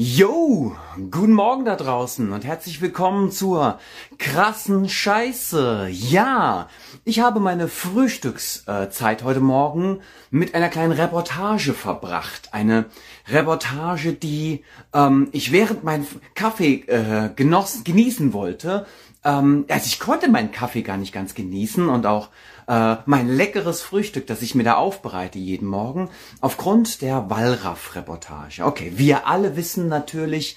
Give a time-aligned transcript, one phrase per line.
[0.00, 0.76] Yo,
[1.10, 3.80] guten Morgen da draußen und herzlich willkommen zur
[4.16, 5.88] krassen Scheiße.
[5.90, 6.68] Ja,
[7.04, 9.98] ich habe meine Frühstückszeit heute Morgen
[10.30, 12.50] mit einer kleinen Reportage verbracht.
[12.52, 12.84] Eine
[13.26, 14.62] Reportage, die
[14.94, 16.06] ähm, ich während mein
[16.36, 18.86] Kaffee äh, genoss, genießen wollte.
[19.24, 22.28] Ähm, also ich konnte meinen Kaffee gar nicht ganz genießen und auch
[22.66, 26.10] äh, mein leckeres Frühstück, das ich mir da aufbereite jeden Morgen,
[26.40, 28.64] aufgrund der Wallraff-Reportage.
[28.64, 30.56] Okay, wir alle wissen natürlich,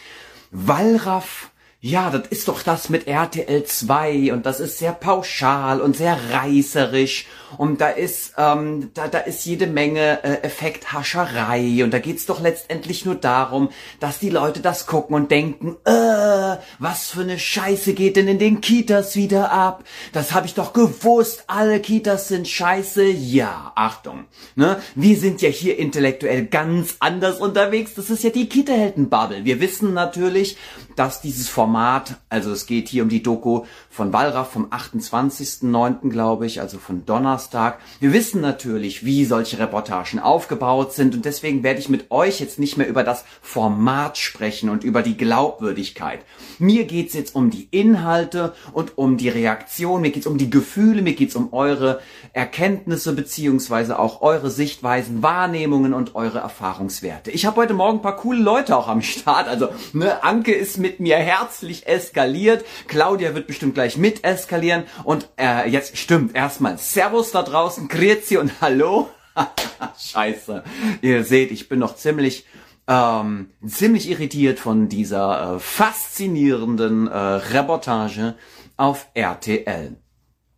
[0.52, 1.51] Wallraff
[1.84, 6.16] ja, das ist doch das mit RTL 2 und das ist sehr pauschal und sehr
[6.32, 7.26] reißerisch
[7.58, 12.40] und da ist ähm, da da ist jede Menge äh, Effekthascherei und da geht's doch
[12.40, 17.94] letztendlich nur darum, dass die Leute das gucken und denken, äh, was für eine Scheiße
[17.94, 19.84] geht denn in den Kitas wieder ab?
[20.14, 23.06] Das habe ich doch gewusst, alle Kitas sind scheiße.
[23.06, 24.80] Ja, Achtung, ne?
[24.94, 27.96] Wir sind ja hier intellektuell ganz anders unterwegs.
[27.96, 29.46] Das ist ja die Kita-Helden-Bubble.
[29.46, 30.58] Wir wissen natürlich,
[30.96, 36.46] dass dieses Format, also es geht hier um die Doku von Wallraff vom 28.09., glaube
[36.46, 37.80] ich, also von Donnerstag.
[38.00, 42.58] Wir wissen natürlich, wie solche Reportagen aufgebaut sind und deswegen werde ich mit euch jetzt
[42.58, 46.22] nicht mehr über das Format sprechen und über die Glaubwürdigkeit.
[46.58, 51.02] Mir geht's jetzt um die Inhalte und um die Reaktion, mir geht's um die Gefühle,
[51.02, 52.00] mir geht's um eure
[52.32, 57.30] Erkenntnisse beziehungsweise auch eure Sichtweisen, Wahrnehmungen und eure Erfahrungswerte.
[57.32, 60.78] Ich habe heute Morgen ein paar coole Leute auch am Start, also ne, Anke ist
[60.78, 62.64] mit mir herzlich eskaliert.
[62.88, 64.84] Claudia wird bestimmt gleich mit eskalieren.
[65.04, 69.10] Und äh, jetzt stimmt erstmal Servus da draußen, Grüezi und Hallo.
[69.98, 70.64] Scheiße.
[71.02, 72.46] Ihr seht, ich bin noch ziemlich
[72.88, 78.36] ähm, ziemlich irritiert von dieser äh, faszinierenden äh, Reportage
[78.78, 79.96] auf RTL.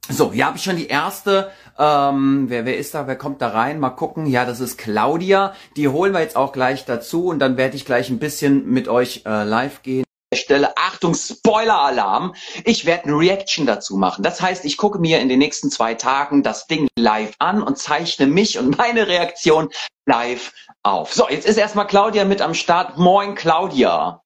[0.09, 1.49] So, hier habe ich schon die erste.
[1.79, 3.07] Ähm, wer, wer ist da?
[3.07, 3.79] Wer kommt da rein?
[3.79, 4.25] Mal gucken.
[4.25, 5.53] Ja, das ist Claudia.
[5.77, 8.89] Die holen wir jetzt auch gleich dazu und dann werde ich gleich ein bisschen mit
[8.89, 10.03] euch äh, live gehen.
[10.35, 14.23] Stelle, Achtung, Spoiler-Alarm, ich werde eine Reaction dazu machen.
[14.23, 17.77] Das heißt, ich gucke mir in den nächsten zwei Tagen das Ding live an und
[17.77, 19.69] zeichne mich und meine Reaktion
[20.05, 21.13] live auf.
[21.13, 22.97] So, jetzt ist erstmal Claudia mit am Start.
[22.97, 24.21] Moin, Claudia.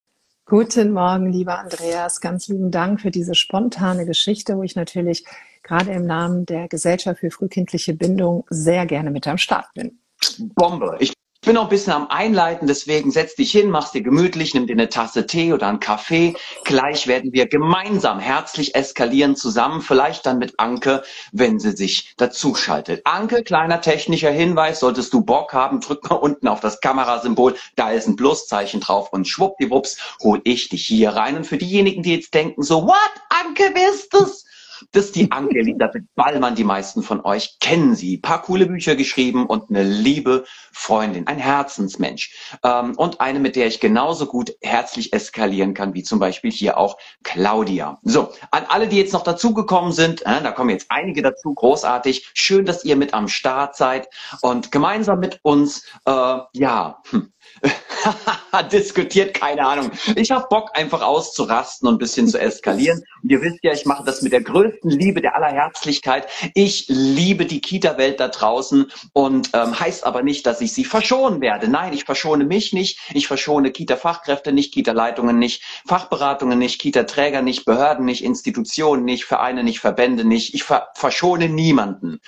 [0.46, 2.22] Guten Morgen, lieber Andreas.
[2.22, 5.26] Ganz lieben Dank für diese spontane Geschichte, wo ich natürlich
[5.62, 10.00] gerade im Namen der Gesellschaft für frühkindliche Bindung sehr gerne mit am Start bin.
[10.56, 10.96] Bombe.
[11.00, 11.12] Ich
[11.48, 14.74] bin noch ein bisschen am Einleiten, deswegen setz dich hin, mach's dir gemütlich, nimm dir
[14.74, 16.36] eine Tasse Tee oder einen Kaffee.
[16.66, 23.06] Gleich werden wir gemeinsam herzlich eskalieren zusammen, vielleicht dann mit Anke, wenn sie sich dazuschaltet.
[23.06, 27.92] Anke, kleiner technischer Hinweis, solltest du Bock haben, drück mal unten auf das Kamerasymbol, da
[27.92, 31.38] ist ein Pluszeichen drauf und schwuppdiwupps hol ich dich hier rein.
[31.38, 34.47] Und für diejenigen, die jetzt denken so, what, Anke, wer ist das?
[34.92, 36.56] Das ist die Anke Elisabeth Ballmann.
[36.56, 38.18] Die meisten von euch kennen sie.
[38.18, 42.58] Ein paar coole Bücher geschrieben und eine liebe Freundin, ein Herzensmensch.
[42.64, 46.78] Ähm, und eine, mit der ich genauso gut herzlich eskalieren kann, wie zum Beispiel hier
[46.78, 48.00] auch Claudia.
[48.04, 52.32] So, an alle, die jetzt noch dazugekommen sind, äh, da kommen jetzt einige dazu, großartig.
[52.34, 54.08] Schön, dass ihr mit am Start seid
[54.42, 57.32] und gemeinsam mit uns, äh, ja, hm,
[58.72, 59.92] diskutiert, keine Ahnung.
[60.16, 63.04] Ich habe Bock, einfach auszurasten und ein bisschen zu eskalieren.
[63.24, 66.28] Und ihr wisst ja, ich mache das mit der größten Liebe, der Allerherzlichkeit.
[66.54, 71.42] Ich liebe die Kita-Welt da draußen und ähm, heißt aber nicht, dass ich sie verschonen
[71.42, 71.68] werde.
[71.68, 73.00] Nein, ich verschone mich nicht.
[73.14, 79.64] Ich verschone Kita-Fachkräfte nicht, Kita-Leitungen nicht, Fachberatungen nicht, Kita-Träger nicht, Behörden nicht, Institutionen nicht, Vereine
[79.64, 80.54] nicht, Verbände nicht.
[80.54, 82.20] Ich ver verschone niemanden.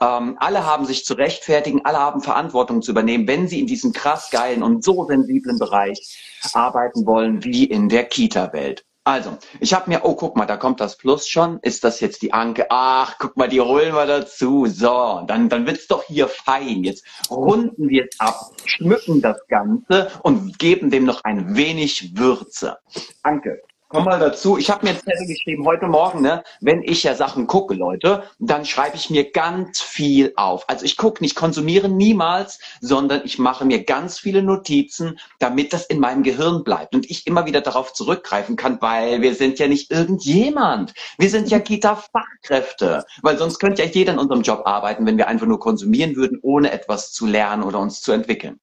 [0.00, 3.92] Ähm, alle haben sich zu rechtfertigen, alle haben Verantwortung zu übernehmen, wenn sie in diesem
[3.92, 8.84] krass geilen und so sensiblen Bereich arbeiten wollen wie in der Kita-Welt.
[9.06, 11.60] Also, ich habe mir, oh, guck mal, da kommt das Plus schon.
[11.62, 12.66] Ist das jetzt die Anke?
[12.70, 14.66] Ach, guck mal, die holen wir dazu.
[14.66, 16.82] So, dann, dann wird's doch hier fein.
[16.82, 22.78] Jetzt runden wir es ab, schmücken das Ganze und geben dem noch ein wenig Würze.
[23.22, 23.62] Anke,
[23.96, 24.58] komm mal dazu.
[24.58, 28.24] Ich habe mir jetzt Zettel geschrieben heute Morgen, ne, wenn ich ja Sachen gucke, Leute,
[28.38, 30.68] dann schreibe ich mir ganz viel auf.
[30.68, 35.86] Also ich gucke nicht, konsumiere niemals, sondern ich mache mir ganz viele Notizen, damit das
[35.86, 39.66] in meinem Gehirn bleibt und ich immer wieder darauf zurückgreifen kann, weil wir sind ja
[39.66, 40.92] nicht irgendjemand.
[41.16, 45.28] Wir sind ja Kita-Fachkräfte, weil sonst könnte ja jeder in unserem Job arbeiten, wenn wir
[45.28, 48.60] einfach nur konsumieren würden, ohne etwas zu lernen oder uns zu entwickeln.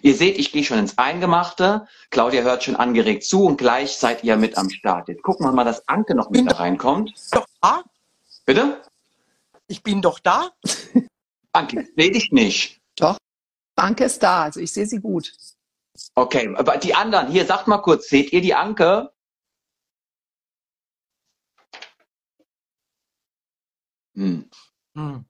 [0.00, 1.86] Ihr seht, ich gehe schon ins Eingemachte.
[2.10, 5.08] Claudia hört schon angeregt zu und gleich seid ihr mit am Start.
[5.08, 7.12] Jetzt gucken wir mal, dass Anke noch mit da reinkommt.
[7.32, 7.82] Doch da?
[8.46, 8.80] Bitte?
[9.66, 10.50] Ich bin doch da.
[11.52, 12.80] Anke, sehe dich nicht.
[12.96, 13.18] Doch,
[13.76, 15.32] Anke ist da, also ich sehe sie gut.
[16.14, 19.12] Okay, aber die anderen, hier, sagt mal kurz, seht ihr die Anke?
[24.14, 24.48] Hm.
[24.94, 25.24] Hm.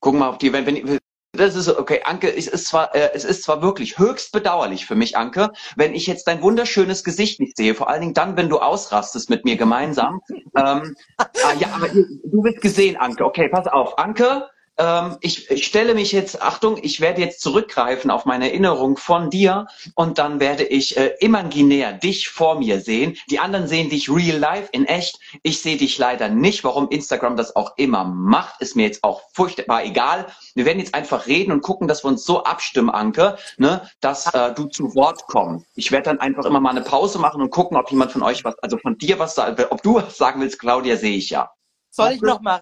[0.00, 0.98] Gucken mal auf die, wenn, wenn,
[1.36, 4.94] das ist okay, Anke, es ist zwar, äh, es ist zwar wirklich höchst bedauerlich für
[4.94, 8.48] mich, Anke, wenn ich jetzt dein wunderschönes Gesicht nicht sehe, vor allen Dingen dann, wenn
[8.48, 10.20] du ausrastest mit mir gemeinsam.
[10.56, 11.26] ähm, ah,
[11.58, 13.24] ja, aber du bist gesehen, Anke.
[13.24, 14.48] Okay, pass auf, Anke.
[14.78, 19.30] Ähm, ich, ich stelle mich jetzt, Achtung, ich werde jetzt zurückgreifen auf meine Erinnerung von
[19.30, 23.16] dir und dann werde ich äh, imaginär dich vor mir sehen.
[23.30, 25.18] Die anderen sehen dich real life in echt.
[25.42, 26.62] Ich sehe dich leider nicht.
[26.62, 30.26] Warum Instagram das auch immer macht, ist mir jetzt auch furchtbar egal.
[30.54, 34.32] Wir werden jetzt einfach reden und gucken, dass wir uns so abstimmen, Anke, ne, dass
[34.34, 35.66] äh, du zu Wort kommst.
[35.74, 38.44] Ich werde dann einfach immer mal eine Pause machen und gucken, ob jemand von euch
[38.44, 41.50] was, also von dir was, ob du was sagen willst, Claudia, sehe ich ja.
[41.90, 42.60] Soll ich noch mal,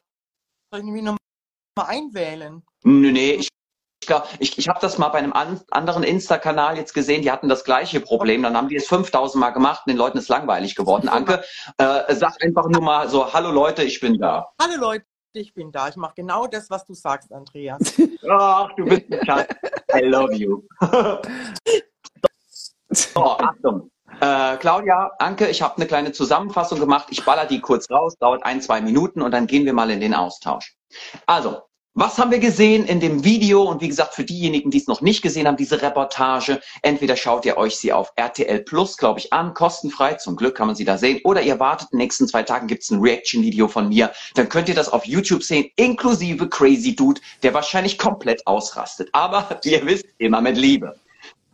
[0.70, 1.23] soll ich noch mal
[1.82, 2.62] einwählen?
[2.84, 3.48] Nee, nee, ich
[4.38, 7.64] ich, ich habe das mal bei einem an, anderen Insta-Kanal jetzt gesehen, die hatten das
[7.64, 8.42] gleiche Problem.
[8.42, 11.08] Dann haben die es 5000 Mal gemacht und den Leuten ist langweilig geworden.
[11.08, 11.42] Anke,
[11.78, 14.52] äh, sag einfach nur mal so, hallo Leute, ich bin da.
[14.60, 15.88] Hallo Leute, ich bin da.
[15.88, 17.94] Ich mache genau das, was du sagst, Andreas.
[18.28, 19.54] Ach, du bist ein Schatz.
[19.94, 20.62] I love you.
[22.90, 23.90] so, Achtung.
[24.20, 27.08] Äh, Claudia, Anke, ich habe eine kleine Zusammenfassung gemacht.
[27.10, 30.00] Ich baller die kurz raus, dauert ein, zwei Minuten und dann gehen wir mal in
[30.00, 30.74] den Austausch.
[31.26, 31.62] Also,
[31.96, 33.62] was haben wir gesehen in dem Video?
[33.62, 37.44] Und wie gesagt, für diejenigen, die es noch nicht gesehen haben, diese Reportage, entweder schaut
[37.44, 40.84] ihr euch sie auf RTL Plus, glaube ich, an, kostenfrei, zum Glück kann man sie
[40.84, 44.12] da sehen, oder ihr wartet, in den nächsten zwei Tagen gibt's ein Reaction-Video von mir,
[44.34, 49.08] dann könnt ihr das auf YouTube sehen, inklusive Crazy Dude, der wahrscheinlich komplett ausrastet.
[49.12, 50.96] Aber, wie ihr wisst, immer mit Liebe.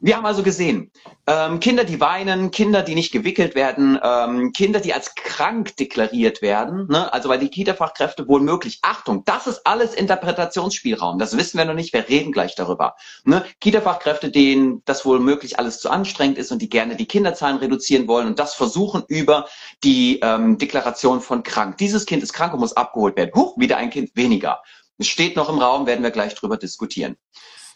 [0.03, 0.91] Wir haben also gesehen,
[1.27, 6.41] ähm, Kinder, die weinen, Kinder, die nicht gewickelt werden, ähm, Kinder, die als krank deklariert
[6.41, 7.13] werden, ne?
[7.13, 11.75] also weil die Kita-Fachkräfte wohl möglich, Achtung, das ist alles Interpretationsspielraum, das wissen wir noch
[11.75, 12.97] nicht, wir reden gleich darüber.
[13.25, 13.45] Ne?
[13.61, 18.09] Kita-Fachkräfte, denen das wohl möglich alles zu anstrengend ist und die gerne die Kinderzahlen reduzieren
[18.09, 19.49] wollen und das versuchen über
[19.85, 21.77] die ähm, Deklaration von krank.
[21.77, 23.33] Dieses Kind ist krank und muss abgeholt werden.
[23.35, 24.63] Huch, wieder ein Kind weniger.
[24.97, 27.17] Es steht noch im Raum, werden wir gleich drüber diskutieren.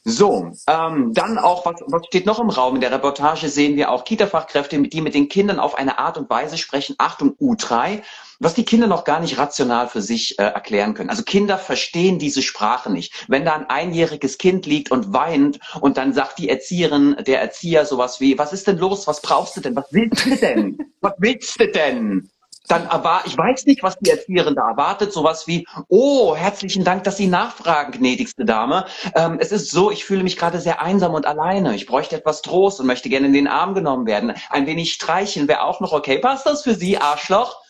[0.07, 2.75] So, ähm, dann auch, was, was steht noch im Raum?
[2.75, 6.29] In der Reportage sehen wir auch Kita-Fachkräfte, die mit den Kindern auf eine Art und
[6.29, 8.03] Weise sprechen, Achtung, U3,
[8.39, 11.09] was die Kinder noch gar nicht rational für sich äh, erklären können.
[11.09, 13.25] Also Kinder verstehen diese Sprache nicht.
[13.29, 17.87] Wenn da ein einjähriges Kind liegt und weint und dann sagt die Erzieherin, der Erzieher
[17.87, 21.15] sowas wie, was ist denn los, was brauchst du denn, was willst du denn, was
[21.19, 22.29] willst du denn?
[22.67, 27.05] Dann aber ich weiß nicht, was die Erzieherin da erwartet, sowas wie, oh, herzlichen Dank,
[27.05, 28.87] dass Sie nachfragen, gnädigste Dame.
[29.15, 31.75] Ähm, es ist so, ich fühle mich gerade sehr einsam und alleine.
[31.75, 34.33] Ich bräuchte etwas Trost und möchte gerne in den Arm genommen werden.
[34.49, 36.19] Ein wenig streicheln wäre auch noch okay.
[36.19, 37.61] Passt das für Sie, Arschloch?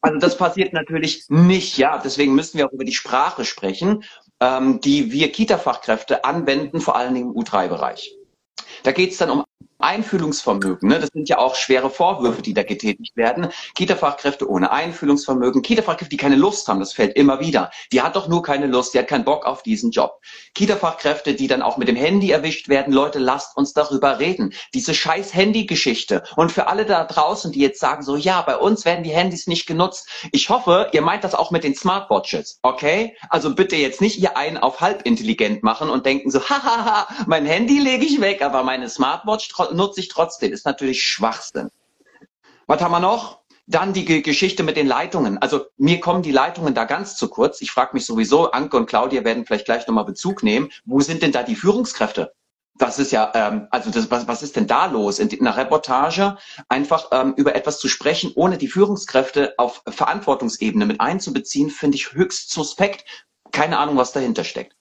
[0.00, 1.98] Also das passiert natürlich nicht, ja.
[1.98, 4.04] Deswegen müssen wir auch über die Sprache sprechen,
[4.40, 8.14] ähm, die wir Kita-Fachkräfte anwenden, vor allen Dingen im U3-Bereich.
[8.82, 9.44] Da geht es dann um
[9.84, 10.88] Einfühlungsvermögen.
[10.88, 10.98] Ne?
[10.98, 13.48] Das sind ja auch schwere Vorwürfe, die da getätigt werden.
[13.74, 17.70] Kita-Fachkräfte ohne Einfühlungsvermögen, Kita-Fachkräfte, die keine Lust haben, das fällt immer wieder.
[17.92, 20.20] Die hat doch nur keine Lust, die hat keinen Bock auf diesen Job.
[20.54, 22.92] Kita-Fachkräfte, die dann auch mit dem Handy erwischt werden.
[22.92, 24.54] Leute, lasst uns darüber reden.
[24.72, 26.22] Diese scheiß Handy-Geschichte.
[26.36, 29.46] Und für alle da draußen, die jetzt sagen so, ja, bei uns werden die Handys
[29.46, 30.08] nicht genutzt.
[30.32, 33.16] Ich hoffe, ihr meint das auch mit den Smartwatches, okay?
[33.28, 37.46] Also bitte jetzt nicht ihr einen auf halb intelligent machen und denken so, hahaha, mein
[37.46, 40.52] Handy lege ich weg, aber meine Smartwatch nutze ich trotzdem.
[40.52, 41.70] Ist natürlich Schwachsinn.
[42.66, 43.40] Was haben wir noch?
[43.66, 45.38] Dann die Geschichte mit den Leitungen.
[45.38, 47.60] Also mir kommen die Leitungen da ganz zu kurz.
[47.62, 50.70] Ich frage mich sowieso, Anke und Claudia werden vielleicht gleich nochmal Bezug nehmen.
[50.84, 52.34] Wo sind denn da die Führungskräfte?
[52.76, 55.18] Das ist ja, ähm, also das, was, was ist denn da los?
[55.18, 56.36] In einer Reportage
[56.68, 62.12] einfach ähm, über etwas zu sprechen, ohne die Führungskräfte auf Verantwortungsebene mit einzubeziehen, finde ich
[62.12, 63.04] höchst suspekt.
[63.52, 64.76] Keine Ahnung, was dahinter steckt.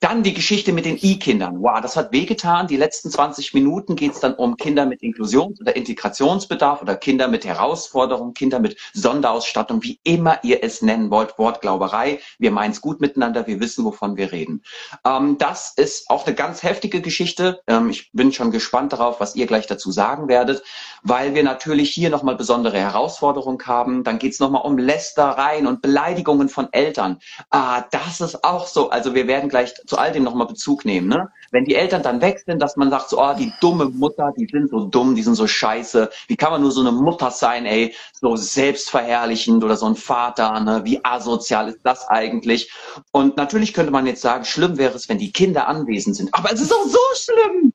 [0.00, 1.60] Dann die Geschichte mit den I-Kindern.
[1.60, 2.68] Wow, das hat wehgetan.
[2.68, 7.26] Die letzten 20 Minuten geht es dann um Kinder mit Inklusions- oder Integrationsbedarf oder Kinder
[7.26, 11.36] mit Herausforderungen, Kinder mit Sonderausstattung, wie immer ihr es nennen wollt.
[11.36, 12.20] Wortglauberei.
[12.38, 13.48] Wir meinen es gut miteinander.
[13.48, 14.62] Wir wissen, wovon wir reden.
[15.04, 17.60] Ähm, das ist auch eine ganz heftige Geschichte.
[17.66, 20.62] Ähm, ich bin schon gespannt darauf, was ihr gleich dazu sagen werdet,
[21.02, 24.04] weil wir natürlich hier nochmal besondere Herausforderungen haben.
[24.04, 27.18] Dann geht es nochmal um Lästereien und Beleidigungen von Eltern.
[27.50, 28.90] Ah, das ist auch so.
[28.90, 31.08] Also wir werden gleich zu all dem nochmal Bezug nehmen.
[31.08, 31.30] Ne?
[31.50, 34.46] Wenn die Eltern dann weg sind, dass man sagt, so, oh, die dumme Mutter, die
[34.46, 36.10] sind so dumm, die sind so scheiße.
[36.26, 40.60] Wie kann man nur so eine Mutter sein, ey, so selbstverherrlichend oder so ein Vater,
[40.60, 40.82] ne?
[40.84, 42.72] Wie asozial ist das eigentlich?
[43.12, 46.32] Und natürlich könnte man jetzt sagen, schlimm wäre es, wenn die Kinder anwesend sind.
[46.34, 47.72] Aber es ist auch so schlimm.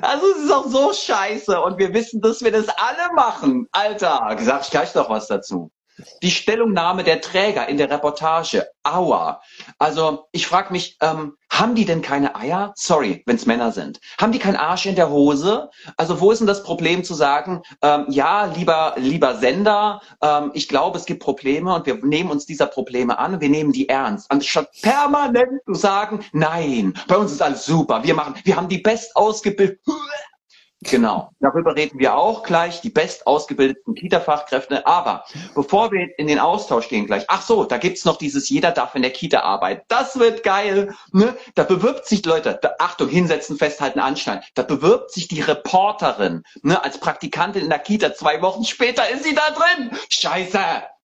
[0.00, 3.68] Also es ist auch so scheiße und wir wissen, dass wir das alle machen.
[3.72, 5.70] Alter, sag ich gleich noch was dazu.
[6.22, 8.66] Die Stellungnahme der Träger in der Reportage.
[8.82, 9.42] Aua.
[9.78, 12.72] Also ich frage mich, ähm, Haben die denn keine Eier?
[12.74, 14.00] Sorry, wenn es Männer sind.
[14.20, 15.70] Haben die keinen Arsch in der Hose?
[15.96, 20.68] Also wo ist denn das Problem zu sagen, ähm, ja, lieber, lieber Sender, ähm, ich
[20.68, 23.88] glaube, es gibt Probleme und wir nehmen uns dieser Probleme an und wir nehmen die
[23.88, 24.28] ernst.
[24.32, 28.78] Anstatt permanent zu sagen, nein, bei uns ist alles super, wir machen, wir haben die
[28.78, 29.94] best ausgebildeten
[30.84, 34.86] Genau, darüber reden wir auch gleich, die best ausgebildeten Kita-Fachkräfte.
[34.86, 35.24] Aber
[35.54, 38.94] bevor wir in den Austausch gehen gleich, ach so, da gibt's noch dieses Jeder darf
[38.94, 39.82] in der Kita arbeiten.
[39.88, 40.94] Das wird geil.
[41.12, 41.36] Ne?
[41.54, 44.44] Da bewirbt sich, Leute, da, Achtung, hinsetzen, festhalten, anschneiden.
[44.54, 48.14] Da bewirbt sich die Reporterin ne, als Praktikantin in der Kita.
[48.14, 49.90] Zwei Wochen später ist sie da drin.
[50.10, 50.58] Scheiße.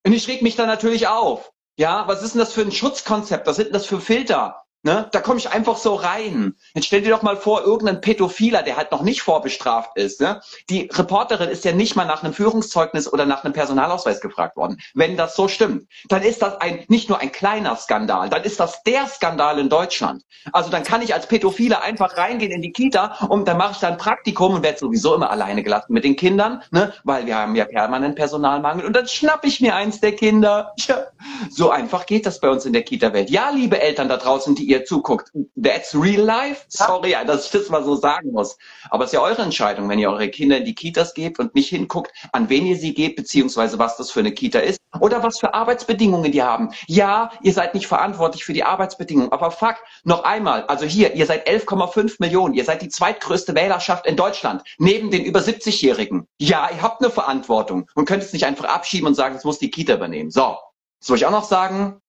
[0.04, 1.50] Und ich reg mich da natürlich auf.
[1.78, 3.46] Ja, was ist denn das für ein Schutzkonzept?
[3.46, 4.62] Was sind denn das für Filter?
[4.82, 5.08] Ne?
[5.12, 6.54] Da komme ich einfach so rein.
[6.74, 10.22] Jetzt stell dir doch mal vor, irgendein Pädophiler, der halt noch nicht vorbestraft ist.
[10.22, 10.40] Ne?
[10.70, 14.80] Die Reporterin ist ja nicht mal nach einem Führungszeugnis oder nach einem Personalausweis gefragt worden.
[14.94, 18.58] Wenn das so stimmt, dann ist das ein nicht nur ein kleiner Skandal, dann ist
[18.58, 20.22] das der Skandal in Deutschland.
[20.52, 23.78] Also dann kann ich als Pädophiler einfach reingehen in die Kita und dann mache ich
[23.78, 26.94] da ein Praktikum und werde sowieso immer alleine gelassen mit den Kindern, ne?
[27.04, 30.72] weil wir haben ja permanent Personalmangel und dann schnapp ich mir eins der Kinder.
[30.78, 31.06] Ja.
[31.50, 33.28] So einfach geht das bei uns in der Kita-Welt.
[33.28, 35.32] Ja, liebe Eltern da draußen, die ihr zuguckt.
[35.60, 36.64] That's real life.
[36.68, 38.56] Sorry, dass ich das mal so sagen muss.
[38.88, 41.54] Aber es ist ja eure Entscheidung, wenn ihr eure Kinder in die Kitas gebt und
[41.54, 45.22] nicht hinguckt, an wen ihr sie gebt, beziehungsweise was das für eine Kita ist oder
[45.22, 46.72] was für Arbeitsbedingungen die haben.
[46.86, 51.26] Ja, ihr seid nicht verantwortlich für die Arbeitsbedingungen, aber fuck, noch einmal, also hier, ihr
[51.26, 56.26] seid 11,5 Millionen, ihr seid die zweitgrößte Wählerschaft in Deutschland, neben den über 70-Jährigen.
[56.38, 59.58] Ja, ihr habt eine Verantwortung und könnt es nicht einfach abschieben und sagen, es muss
[59.58, 60.30] die Kita übernehmen.
[60.30, 60.58] So,
[60.98, 62.00] das soll ich auch noch sagen.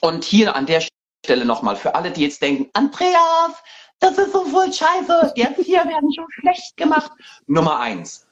[0.00, 1.01] Und hier an der Stelle
[1.44, 3.52] nochmal für alle, die jetzt denken, Andreas,
[3.98, 7.12] das ist so voll scheiße, die Erzieher werden schon schlecht gemacht.
[7.46, 8.26] Nummer eins.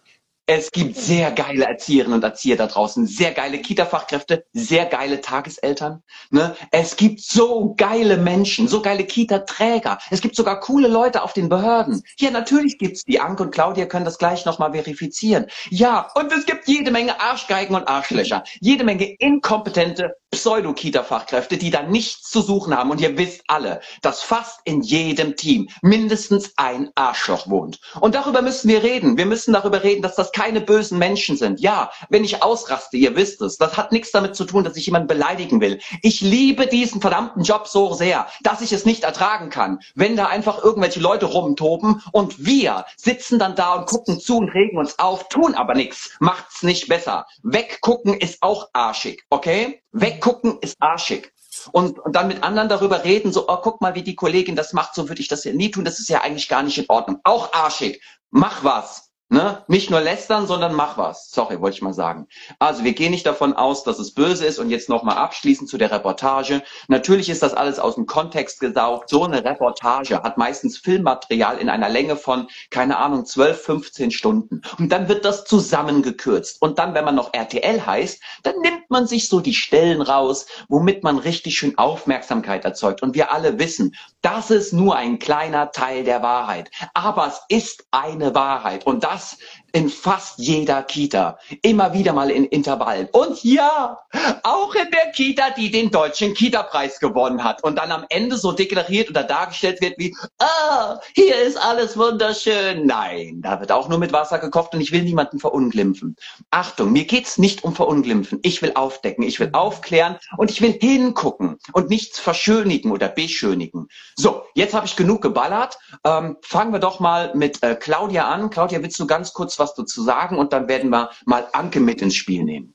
[0.52, 6.02] Es gibt sehr geile Erzieherinnen und Erzieher da draußen, sehr geile Kita-Fachkräfte, sehr geile Tageseltern.
[6.30, 6.56] Ne?
[6.72, 9.98] Es gibt so geile Menschen, so geile Kita-Träger.
[10.10, 12.02] Es gibt sogar coole Leute auf den Behörden.
[12.18, 13.20] Ja, natürlich gibt's die.
[13.20, 15.46] Anke und Claudia können das gleich nochmal verifizieren.
[15.68, 18.42] Ja, und es gibt jede Menge Arschgeigen und Arschlöcher.
[18.58, 22.90] Jede Menge inkompetente Pseudo-Kita-Fachkräfte, die da nichts zu suchen haben.
[22.90, 27.80] Und ihr wisst alle, dass fast in jedem Team mindestens ein Arschloch wohnt.
[28.00, 29.18] Und darüber müssen wir reden.
[29.18, 31.60] Wir müssen darüber reden, dass das keine bösen Menschen sind.
[31.60, 34.86] Ja, wenn ich ausraste, ihr wisst es, das hat nichts damit zu tun, dass ich
[34.86, 35.80] jemanden beleidigen will.
[36.02, 40.26] Ich liebe diesen verdammten Job so sehr, dass ich es nicht ertragen kann, wenn da
[40.26, 44.98] einfach irgendwelche Leute rumtoben und wir sitzen dann da und gucken zu und regen uns
[44.98, 47.26] auf, tun aber nichts, macht's nicht besser.
[47.42, 49.80] Weggucken ist auch arschig, okay?
[50.20, 51.32] Weggucken ist arschig.
[51.72, 54.72] Und, und dann mit anderen darüber reden, so, oh, guck mal, wie die Kollegin das
[54.72, 56.84] macht, so würde ich das ja nie tun, das ist ja eigentlich gar nicht in
[56.88, 57.20] Ordnung.
[57.24, 58.02] Auch arschig.
[58.30, 59.09] Mach was.
[59.32, 59.62] Ne?
[59.68, 61.30] Nicht nur lästern, sondern mach was.
[61.30, 62.26] Sorry, wollte ich mal sagen.
[62.58, 64.58] Also wir gehen nicht davon aus, dass es böse ist.
[64.58, 66.62] Und jetzt nochmal abschließend zu der Reportage.
[66.88, 69.08] Natürlich ist das alles aus dem Kontext gesaugt.
[69.08, 74.62] So eine Reportage hat meistens Filmmaterial in einer Länge von, keine Ahnung, 12, 15 Stunden.
[74.80, 76.60] Und dann wird das zusammengekürzt.
[76.60, 80.46] Und dann, wenn man noch RTL heißt, dann nimmt man sich so die Stellen raus,
[80.68, 83.00] womit man richtig schön Aufmerksamkeit erzeugt.
[83.00, 86.70] Und wir alle wissen, das ist nur ein kleiner Teil der Wahrheit.
[86.94, 88.86] Aber es ist eine Wahrheit.
[88.86, 89.36] Und das das
[89.72, 91.38] in fast jeder Kita.
[91.62, 93.08] Immer wieder mal in Intervallen.
[93.12, 93.98] Und ja,
[94.42, 97.62] auch in der Kita, die den deutschen Kita-Preis gewonnen hat.
[97.62, 102.86] Und dann am Ende so deklariert oder dargestellt wird wie, ah, hier ist alles wunderschön.
[102.86, 106.16] Nein, da wird auch nur mit Wasser gekocht und ich will niemanden verunglimpfen.
[106.50, 108.40] Achtung, mir geht's nicht um verunglimpfen.
[108.42, 113.88] Ich will aufdecken, ich will aufklären und ich will hingucken und nichts verschönigen oder beschönigen.
[114.16, 115.78] So, jetzt habe ich genug geballert.
[116.04, 118.50] Ähm, fangen wir doch mal mit äh, Claudia an.
[118.50, 122.02] Claudia, willst du ganz kurz was dazu sagen und dann werden wir mal Anke mit
[122.02, 122.74] ins Spiel nehmen.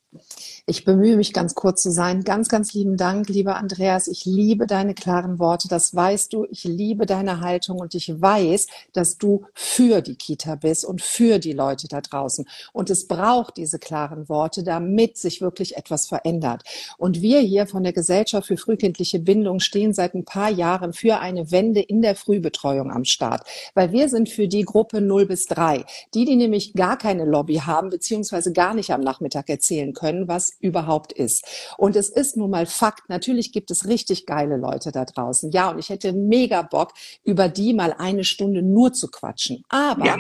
[0.68, 2.24] Ich bemühe mich ganz kurz zu sein.
[2.24, 4.08] Ganz, ganz lieben Dank, lieber Andreas.
[4.08, 5.68] Ich liebe deine klaren Worte.
[5.68, 6.48] Das weißt du.
[6.50, 11.38] Ich liebe deine Haltung und ich weiß, dass du für die Kita bist und für
[11.38, 12.48] die Leute da draußen.
[12.74, 16.64] Und es braucht diese klaren Worte, damit sich wirklich etwas verändert.
[16.98, 21.20] Und wir hier von der Gesellschaft für frühkindliche Bindung stehen seit ein paar Jahren für
[21.20, 23.48] eine Wende in der Frühbetreuung am Start.
[23.76, 25.86] Weil wir sind für die Gruppe 0 bis 3.
[26.16, 30.55] Die, die nämlich gar keine Lobby haben, beziehungsweise gar nicht am Nachmittag erzählen können, was
[30.60, 31.46] überhaupt ist.
[31.78, 35.52] Und es ist nun mal Fakt, natürlich gibt es richtig geile Leute da draußen.
[35.52, 36.94] Ja, und ich hätte mega Bock,
[37.24, 39.64] über die mal eine Stunde nur zu quatschen.
[39.70, 40.18] Aber ja.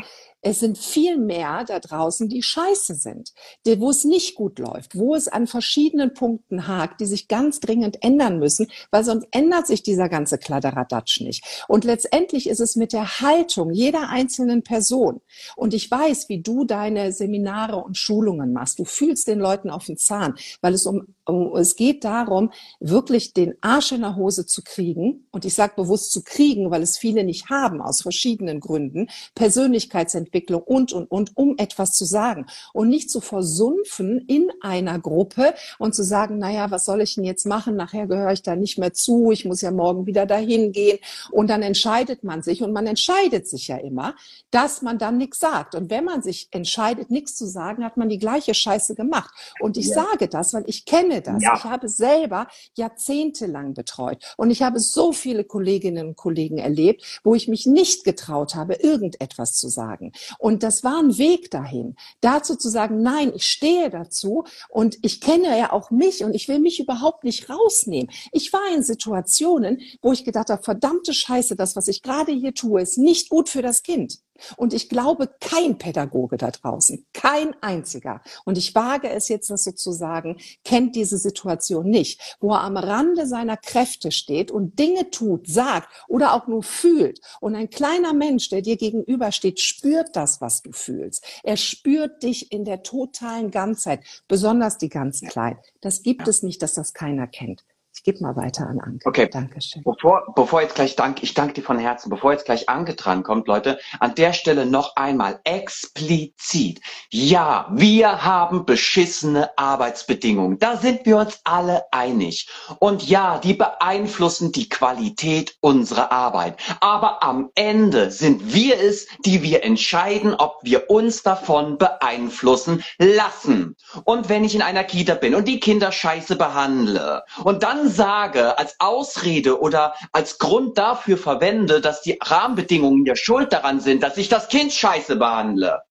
[0.48, 3.34] Es sind viel mehr da draußen, die scheiße sind,
[3.66, 7.60] die, wo es nicht gut läuft, wo es an verschiedenen Punkten hakt, die sich ganz
[7.60, 11.66] dringend ändern müssen, weil sonst ändert sich dieser ganze Kladderadatsch nicht.
[11.68, 15.20] Und letztendlich ist es mit der Haltung jeder einzelnen Person.
[15.56, 18.78] Und ich weiß, wie du deine Seminare und Schulungen machst.
[18.78, 21.08] Du fühlst den Leuten auf den Zahn, weil es um
[21.55, 25.27] es geht darum, wirklich den Arsch in der Hose zu kriegen.
[25.32, 29.08] Und ich sage bewusst zu kriegen, weil es viele nicht haben, aus verschiedenen Gründen.
[29.34, 32.46] Persönlichkeitsentwicklung und, und, und, um etwas zu sagen.
[32.74, 37.24] Und nicht zu versumpfen in einer Gruppe und zu sagen, naja, was soll ich denn
[37.24, 37.75] jetzt machen?
[37.75, 39.32] Nachher gehöre ich da nicht mehr zu.
[39.32, 41.00] Ich muss ja morgen wieder dahin gehen.
[41.32, 42.62] Und dann entscheidet man sich.
[42.62, 44.15] Und man entscheidet sich ja immer,
[44.51, 45.74] dass man dann nichts sagt.
[45.75, 49.34] Und wenn man sich entscheidet, nichts zu sagen, hat man die gleiche Scheiße gemacht.
[49.60, 50.05] Und ich ja.
[50.05, 51.43] sage das, weil ich kenne kenne das.
[51.43, 51.55] Ja.
[51.55, 57.36] Ich habe selber jahrzehntelang betreut und ich habe so viele Kolleginnen und Kollegen erlebt, wo
[57.36, 60.12] ich mich nicht getraut habe, irgendetwas zu sagen.
[60.39, 65.22] Und das war ein Weg dahin, dazu zu sagen, nein, ich stehe dazu und ich
[65.22, 68.10] kenne ja auch mich und ich will mich überhaupt nicht rausnehmen.
[68.31, 72.53] Ich war in Situationen, wo ich gedacht habe, verdammte Scheiße, das, was ich gerade hier
[72.53, 74.19] tue, ist nicht gut für das Kind.
[74.58, 79.63] Und ich glaube, kein Pädagoge da draußen, kein einziger, und ich wage es jetzt, das
[79.63, 85.48] sozusagen, kennt diese Situation nicht, wo er am Rande seiner Kräfte steht und Dinge tut,
[85.48, 87.20] sagt oder auch nur fühlt.
[87.39, 91.25] Und ein kleiner Mensch, der dir gegenübersteht, spürt das, was du fühlst.
[91.44, 95.60] Er spürt dich in der totalen Ganzheit, besonders die ganz Kleinen.
[95.82, 96.27] Das gibt ja.
[96.27, 97.63] es nicht, dass das keiner kennt.
[98.05, 99.07] Gebe mal weiter an Anke.
[99.07, 99.27] Okay.
[99.27, 99.81] Dankeschön.
[99.83, 103.47] Bevor, bevor jetzt gleich Dank, ich danke dir von Herzen, bevor jetzt gleich Anke drankommt,
[103.47, 106.81] Leute, an der Stelle noch einmal explizit.
[107.09, 110.59] Ja, wir haben beschissene Arbeitsbedingungen.
[110.59, 112.47] Da sind wir uns alle einig.
[112.77, 116.59] Und ja, die beeinflussen die Qualität unserer Arbeit.
[116.81, 123.75] Aber am Ende sind wir es, die wir entscheiden, ob wir uns davon beeinflussen lassen.
[124.03, 128.58] Und wenn ich in einer Kita bin und die Kinder scheiße behandle und dann sage,
[128.58, 134.18] als Ausrede oder als Grund dafür verwende, dass die Rahmenbedingungen der Schuld daran sind, dass
[134.18, 135.82] ich das Kind scheiße behandle.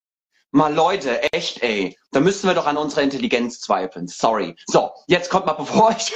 [0.51, 4.07] Mal Leute, echt ey, da müssen wir doch an unserer Intelligenz zweifeln.
[4.07, 4.55] Sorry.
[4.67, 6.13] So, jetzt kommt mal, bevor ich...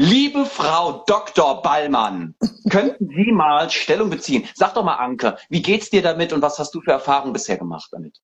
[0.00, 1.60] Liebe Frau Dr.
[1.60, 2.36] Ballmann,
[2.70, 4.48] könnten Sie mal Stellung beziehen?
[4.54, 7.58] Sag doch mal, Anke, wie geht's dir damit und was hast du für Erfahrungen bisher
[7.58, 8.20] gemacht damit?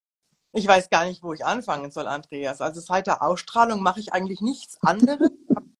[0.52, 2.60] Ich weiß gar nicht, wo ich anfangen soll, Andreas.
[2.60, 5.32] Also seit der Ausstrahlung mache ich eigentlich nichts anderes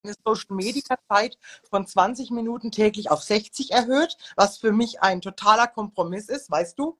[0.04, 5.20] eine Social Media Zeit von 20 Minuten täglich auf 60 erhöht, was für mich ein
[5.20, 6.96] totaler Kompromiss ist, weißt du?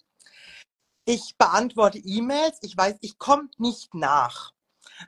[1.04, 4.52] Ich beantworte E-Mails, ich weiß, ich komme nicht nach.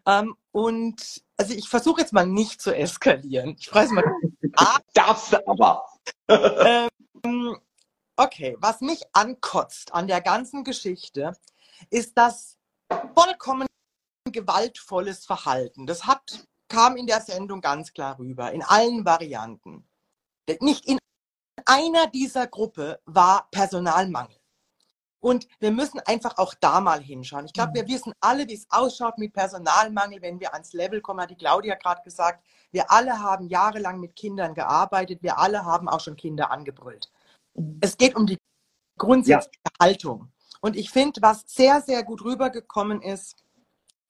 [0.04, 3.56] Ähm, und also ich versuche jetzt mal nicht zu eskalieren.
[3.58, 4.04] Ich frage mal.
[4.56, 5.86] ah, Darfst du aber.
[6.28, 7.56] ähm,
[8.16, 11.32] okay, was mich ankotzt an der ganzen Geschichte,
[11.90, 12.58] ist das
[13.14, 13.66] vollkommen
[14.30, 15.86] gewaltvolles Verhalten.
[15.86, 19.86] Das hat kam in der Sendung ganz klar rüber, in allen Varianten.
[20.60, 20.98] Nicht in
[21.64, 24.36] einer dieser Gruppe war Personalmangel.
[25.20, 27.46] Und wir müssen einfach auch da mal hinschauen.
[27.46, 31.20] Ich glaube, wir wissen alle, wie es ausschaut mit Personalmangel, wenn wir ans Level kommen,
[31.20, 32.44] hat die Claudia gerade gesagt.
[32.70, 35.22] Wir alle haben jahrelang mit Kindern gearbeitet.
[35.22, 37.10] Wir alle haben auch schon Kinder angebrüllt.
[37.80, 38.38] Es geht um die
[38.98, 39.72] grundsätzliche ja.
[39.80, 40.30] Haltung.
[40.60, 43.42] Und ich finde, was sehr, sehr gut rübergekommen ist,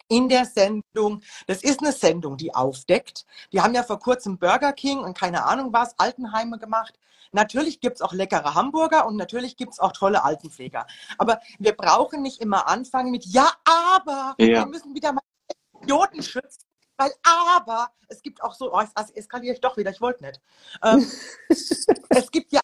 [0.08, 1.22] in der Sendung.
[1.46, 3.26] Das ist eine Sendung, die aufdeckt.
[3.50, 6.98] Wir haben ja vor kurzem Burger King und keine Ahnung was, Altenheime gemacht.
[7.32, 10.86] Natürlich gibt es auch leckere Hamburger und natürlich gibt es auch tolle Altenpfleger.
[11.18, 14.60] Aber wir brauchen nicht immer anfangen mit Ja, aber ja.
[14.60, 15.22] wir müssen wieder mal
[15.82, 16.62] Idioten schützen.
[16.98, 17.12] Weil
[17.54, 20.40] aber, es gibt auch so, oh, es eskaliere ich doch wieder, ich wollte nicht.
[20.82, 21.06] Ähm,
[21.48, 22.60] es gibt ja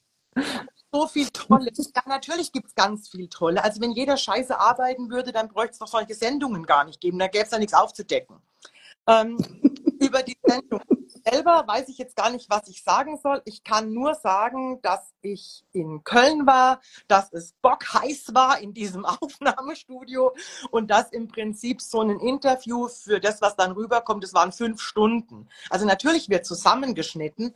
[0.92, 1.90] so viel Tolles.
[1.94, 3.64] Ja, natürlich gibt es ganz viel Tolle.
[3.64, 7.18] Also wenn jeder scheiße arbeiten würde, dann bräuchte es doch solche Sendungen gar nicht geben.
[7.18, 8.37] Da gäbe es ja nichts aufzudecken.
[9.07, 9.38] Ähm,
[10.00, 10.81] über die Sendung
[11.24, 13.42] selber weiß ich jetzt gar nicht, was ich sagen soll.
[13.44, 19.05] Ich kann nur sagen, dass ich in Köln war, dass es bockheiß war in diesem
[19.20, 20.35] Aufnahmestudio
[20.70, 24.81] und dass im Prinzip so ein Interview für das, was dann rüberkommt, das waren fünf
[24.81, 25.48] Stunden.
[25.70, 27.55] Also natürlich wird zusammengeschnitten.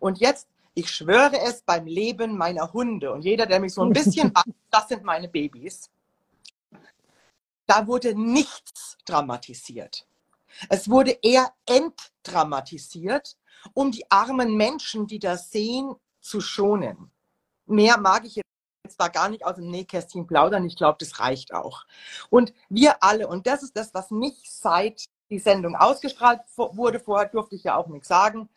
[0.00, 0.48] Und jetzt
[0.78, 3.12] ich schwöre es beim Leben meiner Hunde.
[3.12, 5.90] Und jeder, der mich so ein bisschen weiß, das sind meine Babys.
[7.66, 10.06] Da wurde nichts dramatisiert.
[10.68, 13.36] Es wurde eher entdramatisiert,
[13.74, 17.10] um die armen Menschen, die das sehen, zu schonen.
[17.66, 18.46] Mehr mag ich jetzt
[18.98, 20.64] da gar nicht aus dem Nähkästchen plaudern.
[20.64, 21.84] Ich glaube, das reicht auch.
[22.30, 27.28] Und wir alle, und das ist das, was mich seit die Sendung ausgestrahlt wurde, vorher
[27.28, 28.48] durfte ich ja auch nichts sagen,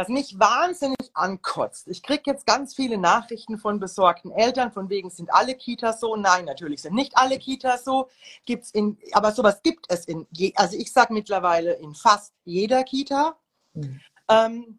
[0.00, 1.86] was mich wahnsinnig ankotzt.
[1.86, 6.16] Ich kriege jetzt ganz viele Nachrichten von besorgten Eltern, von wegen sind alle Kitas so.
[6.16, 8.08] Nein, natürlich sind nicht alle Kitas so.
[8.46, 12.82] Gibt's in, aber sowas gibt es in, je, also ich sage mittlerweile in fast jeder
[12.82, 13.36] Kita.
[13.74, 14.00] Mhm.
[14.30, 14.78] Ähm,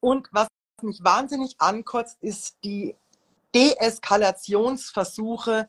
[0.00, 0.48] und was
[0.82, 2.96] mich wahnsinnig ankotzt, ist die
[3.54, 5.68] Deeskalationsversuche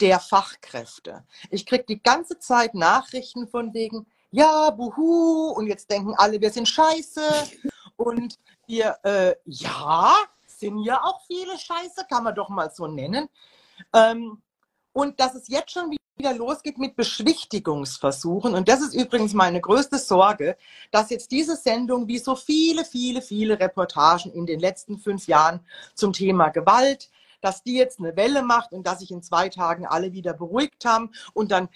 [0.00, 1.24] der Fachkräfte.
[1.50, 6.50] Ich kriege die ganze Zeit Nachrichten von wegen, ja, buhu, und jetzt denken alle, wir
[6.50, 7.22] sind scheiße.
[7.98, 10.14] Und wir, äh, ja,
[10.46, 13.28] sind ja auch viele scheiße, kann man doch mal so nennen.
[13.92, 14.40] Ähm,
[14.92, 18.54] und dass es jetzt schon wieder losgeht mit Beschwichtigungsversuchen.
[18.54, 20.56] Und das ist übrigens meine größte Sorge,
[20.92, 25.60] dass jetzt diese Sendung wie so viele, viele, viele Reportagen in den letzten fünf Jahren
[25.94, 29.86] zum Thema Gewalt, dass die jetzt eine Welle macht und dass sich in zwei Tagen
[29.86, 31.68] alle wieder beruhigt haben und dann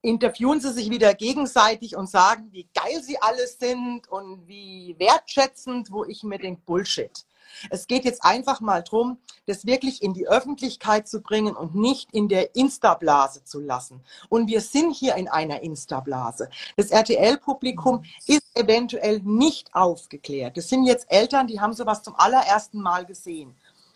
[0.00, 5.90] interviewen sie sich wieder gegenseitig und sagen, wie geil sie alle sind und wie wertschätzend,
[5.90, 7.24] wo ich mir denke, Bullshit.
[7.70, 12.12] Es geht jetzt einfach mal darum, das wirklich in die Öffentlichkeit zu bringen und nicht
[12.12, 14.02] in der Insta-Blase zu lassen.
[14.28, 16.48] Und wir sind hier in einer Insta-Blase.
[16.76, 20.56] Das RTL-Publikum ist eventuell nicht aufgeklärt.
[20.56, 23.54] Das sind jetzt Eltern, die haben sowas zum allerersten Mal gesehen.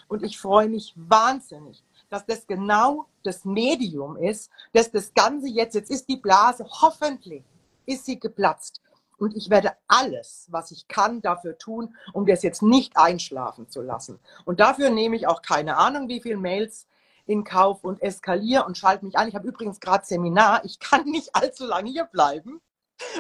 [0.08, 5.74] Und ich freue mich wahnsinnig, dass das genau das Medium ist, dass das Ganze jetzt,
[5.74, 7.44] jetzt ist die Blase, hoffentlich
[7.86, 8.80] ist sie geplatzt.
[9.18, 13.80] Und ich werde alles, was ich kann, dafür tun, um das jetzt nicht einschlafen zu
[13.80, 14.20] lassen.
[14.44, 16.86] Und dafür nehme ich auch keine Ahnung, wie viele Mails
[17.24, 19.28] in Kauf und eskaliere und schalte mich an.
[19.28, 20.64] Ich habe übrigens gerade Seminar.
[20.64, 22.60] Ich kann nicht allzu lange hier bleiben,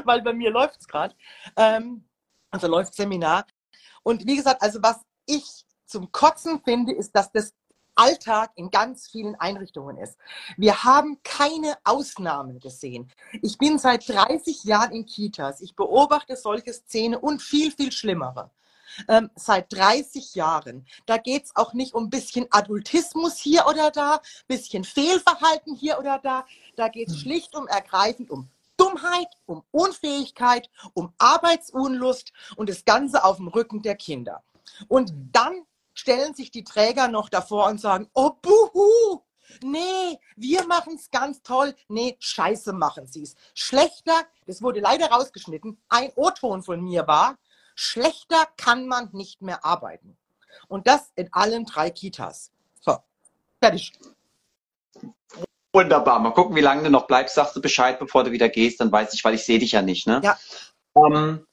[0.04, 1.14] weil bei mir läuft es gerade.
[1.56, 2.04] Ähm,
[2.50, 3.46] also läuft Seminar.
[4.02, 7.54] Und wie gesagt, also was ich zum Kotzen finde, ist, dass das
[7.96, 10.16] Alltag in ganz vielen Einrichtungen ist.
[10.56, 13.10] Wir haben keine Ausnahmen gesehen.
[13.42, 15.60] Ich bin seit 30 Jahren in Kitas.
[15.60, 18.50] Ich beobachte solche Szenen und viel, viel schlimmere.
[19.08, 20.86] Ähm, seit 30 Jahren.
[21.06, 25.98] Da geht es auch nicht um ein bisschen Adultismus hier oder da, bisschen Fehlverhalten hier
[25.98, 26.46] oder da.
[26.76, 27.20] Da geht es hm.
[27.20, 33.82] schlicht und ergreifend um Dummheit, um Unfähigkeit, um Arbeitsunlust und das Ganze auf dem Rücken
[33.82, 34.42] der Kinder.
[34.88, 35.30] Und hm.
[35.32, 35.66] dann
[35.96, 39.22] stellen sich die Träger noch davor und sagen, oh buhu,
[39.62, 41.74] nee, wir machen es ganz toll.
[41.88, 43.34] Nee, scheiße machen sie es.
[43.54, 47.36] Schlechter, das wurde leider rausgeschnitten, ein O-Ton von mir war,
[47.74, 50.16] schlechter kann man nicht mehr arbeiten.
[50.68, 52.52] Und das in allen drei Kitas.
[52.80, 52.98] So,
[53.60, 53.92] fertig.
[55.72, 56.18] Wunderbar.
[56.20, 57.34] Mal gucken, wie lange du noch bleibst.
[57.34, 59.82] Sagst du Bescheid, bevor du wieder gehst, dann weiß ich, weil ich sehe dich ja
[59.82, 60.06] nicht.
[60.06, 60.20] Ne?
[60.24, 60.38] Ja.
[60.96, 61.46] Ähm,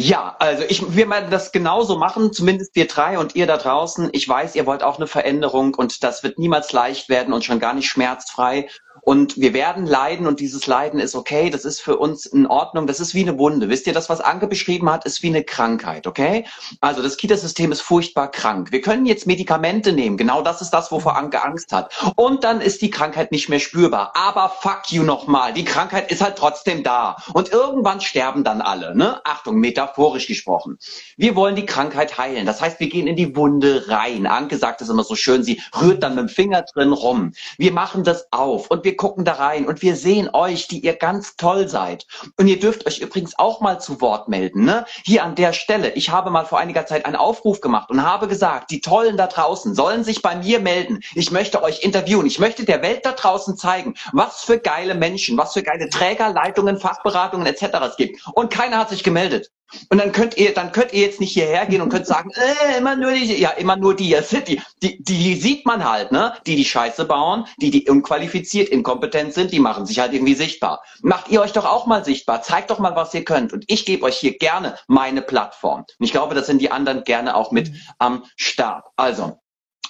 [0.00, 4.10] ja, also ich, wir werden das genauso machen, zumindest wir drei und ihr da draußen.
[4.12, 7.58] Ich weiß, ihr wollt auch eine Veränderung und das wird niemals leicht werden und schon
[7.58, 8.68] gar nicht schmerzfrei.
[9.02, 12.86] Und wir werden leiden und dieses Leiden ist okay, das ist für uns in Ordnung,
[12.86, 13.68] das ist wie eine Wunde.
[13.68, 16.46] Wisst ihr, das, was Anke beschrieben hat, ist wie eine Krankheit, okay?
[16.80, 18.72] Also das Kitasystem ist furchtbar krank.
[18.72, 21.92] Wir können jetzt Medikamente nehmen, genau das ist das, wovor Anke Angst hat.
[22.16, 24.12] Und dann ist die Krankheit nicht mehr spürbar.
[24.14, 27.16] Aber fuck you nochmal, die Krankheit ist halt trotzdem da.
[27.32, 29.20] Und irgendwann sterben dann alle, ne?
[29.24, 30.78] Achtung, metaphorisch gesprochen.
[31.16, 32.46] Wir wollen die Krankheit heilen.
[32.46, 34.26] Das heißt, wir gehen in die Wunde rein.
[34.26, 37.32] Anke sagt es immer so schön, sie rührt dann mit dem Finger drin rum.
[37.56, 40.96] Wir machen das auf und wir gucken da rein und wir sehen euch, die ihr
[40.96, 42.06] ganz toll seid.
[42.38, 44.64] Und ihr dürft euch übrigens auch mal zu Wort melden.
[44.64, 44.86] Ne?
[45.04, 45.92] Hier an der Stelle.
[45.92, 49.26] Ich habe mal vor einiger Zeit einen Aufruf gemacht und habe gesagt, die Tollen da
[49.26, 51.00] draußen sollen sich bei mir melden.
[51.14, 52.24] Ich möchte euch interviewen.
[52.24, 56.32] Ich möchte der Welt da draußen zeigen, was für geile Menschen, was für geile Träger,
[56.32, 57.64] Leitungen, Fachberatungen etc.
[57.90, 58.26] es gibt.
[58.32, 59.50] Und keiner hat sich gemeldet.
[59.90, 62.78] Und dann könnt ihr, dann könnt ihr jetzt nicht hierher gehen und könnt sagen, äh,
[62.78, 66.34] immer nur die, ja, immer nur die, die, die, die sieht man halt, ne?
[66.46, 70.82] Die, die Scheiße bauen, die, die unqualifiziert, inkompetent sind, die machen sich halt irgendwie sichtbar.
[71.02, 72.42] Macht ihr euch doch auch mal sichtbar.
[72.42, 73.52] Zeigt doch mal, was ihr könnt.
[73.52, 75.80] Und ich gebe euch hier gerne meine Plattform.
[75.80, 77.80] Und ich glaube, das sind die anderen gerne auch mit mhm.
[77.98, 78.86] am Start.
[78.96, 79.38] Also,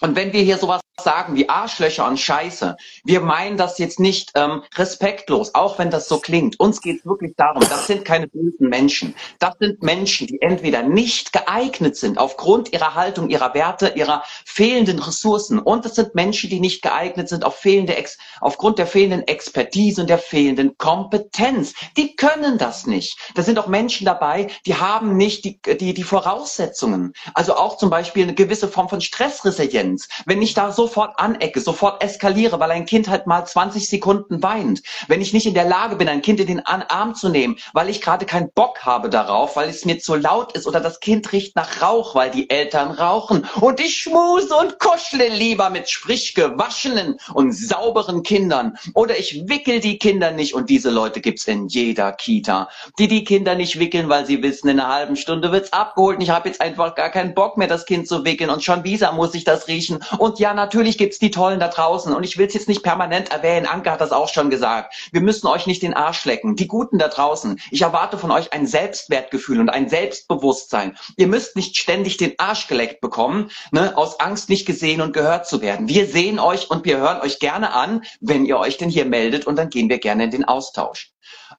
[0.00, 4.32] und wenn wir hier sowas sagen wie Arschlöcher und Scheiße, wir meinen das jetzt nicht
[4.34, 6.58] ähm, respektlos, auch wenn das so klingt.
[6.58, 9.14] Uns geht es wirklich darum, das sind keine bösen Menschen.
[9.38, 14.98] Das sind Menschen, die entweder nicht geeignet sind aufgrund ihrer Haltung, ihrer Werte, ihrer fehlenden
[14.98, 15.58] Ressourcen.
[15.58, 20.00] Und es sind Menschen, die nicht geeignet sind auf fehlende Ex aufgrund der fehlenden Expertise
[20.00, 21.74] und der fehlenden Kompetenz.
[21.96, 23.18] Die können das nicht.
[23.34, 27.12] Da sind auch Menschen dabei, die haben nicht die, die, die Voraussetzungen.
[27.34, 29.87] Also auch zum Beispiel eine gewisse Form von Stressresilienz.
[30.26, 34.42] Wenn ich da so sofort anecke, sofort eskaliere, weil ein Kind halt mal 20 Sekunden
[34.42, 34.82] weint.
[35.06, 37.90] Wenn ich nicht in der Lage bin, ein Kind in den Arm zu nehmen, weil
[37.90, 41.30] ich gerade keinen Bock habe darauf, weil es mir zu laut ist oder das Kind
[41.32, 43.46] riecht nach Rauch, weil die Eltern rauchen.
[43.60, 48.78] Und ich schmuse und kuschle lieber mit sprich gewaschenen und sauberen Kindern.
[48.94, 50.54] Oder ich wickel die Kinder nicht.
[50.54, 54.68] Und diese Leute gibt's in jeder Kita, die die Kinder nicht wickeln, weil sie wissen,
[54.68, 56.16] in einer halben Stunde wird's abgeholt.
[56.16, 58.48] Und ich habe jetzt einfach gar keinen Bock mehr, das Kind zu wickeln.
[58.48, 59.77] Und schon wieder muss ich das riechen
[60.18, 62.82] und ja, natürlich natürlich gibt's die Tollen da draußen und ich will es jetzt nicht
[62.82, 63.66] permanent erwähnen.
[63.66, 64.94] Anke hat das auch schon gesagt.
[65.12, 66.56] Wir müssen euch nicht den Arsch lecken.
[66.56, 67.58] Die Guten da draußen.
[67.70, 70.96] Ich erwarte von euch ein Selbstwertgefühl und ein Selbstbewusstsein.
[71.16, 75.48] Ihr müsst nicht ständig den Arsch geleckt bekommen, ne, aus Angst nicht gesehen und gehört
[75.48, 75.88] zu werden.
[75.88, 79.46] Wir sehen euch und wir hören euch gerne an, wenn ihr euch denn hier meldet
[79.46, 81.12] und dann gehen wir gerne in den Austausch.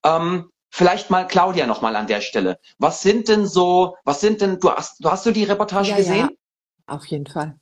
[0.05, 2.57] Ähm, vielleicht mal Claudia noch mal an der Stelle.
[2.77, 5.97] Was sind denn so, was sind denn, du hast, du hast du die Reportage Ja,
[5.97, 6.29] gesehen?
[6.29, 7.59] ja, auf jeden Fall.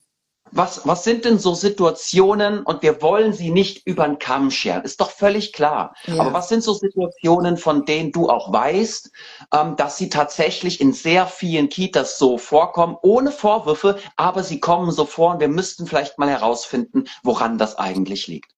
[0.52, 4.84] Was, was sind denn so Situationen, und wir wollen sie nicht über den Kamm scheren,
[4.84, 5.96] ist doch völlig klar.
[6.06, 6.22] Ja.
[6.22, 9.12] Aber was sind so Situationen, von denen du auch weißt,
[9.54, 14.92] ähm, dass sie tatsächlich in sehr vielen Kitas so vorkommen, ohne Vorwürfe, aber sie kommen
[14.92, 18.57] so vor und wir müssten vielleicht mal herausfinden, woran das eigentlich liegt.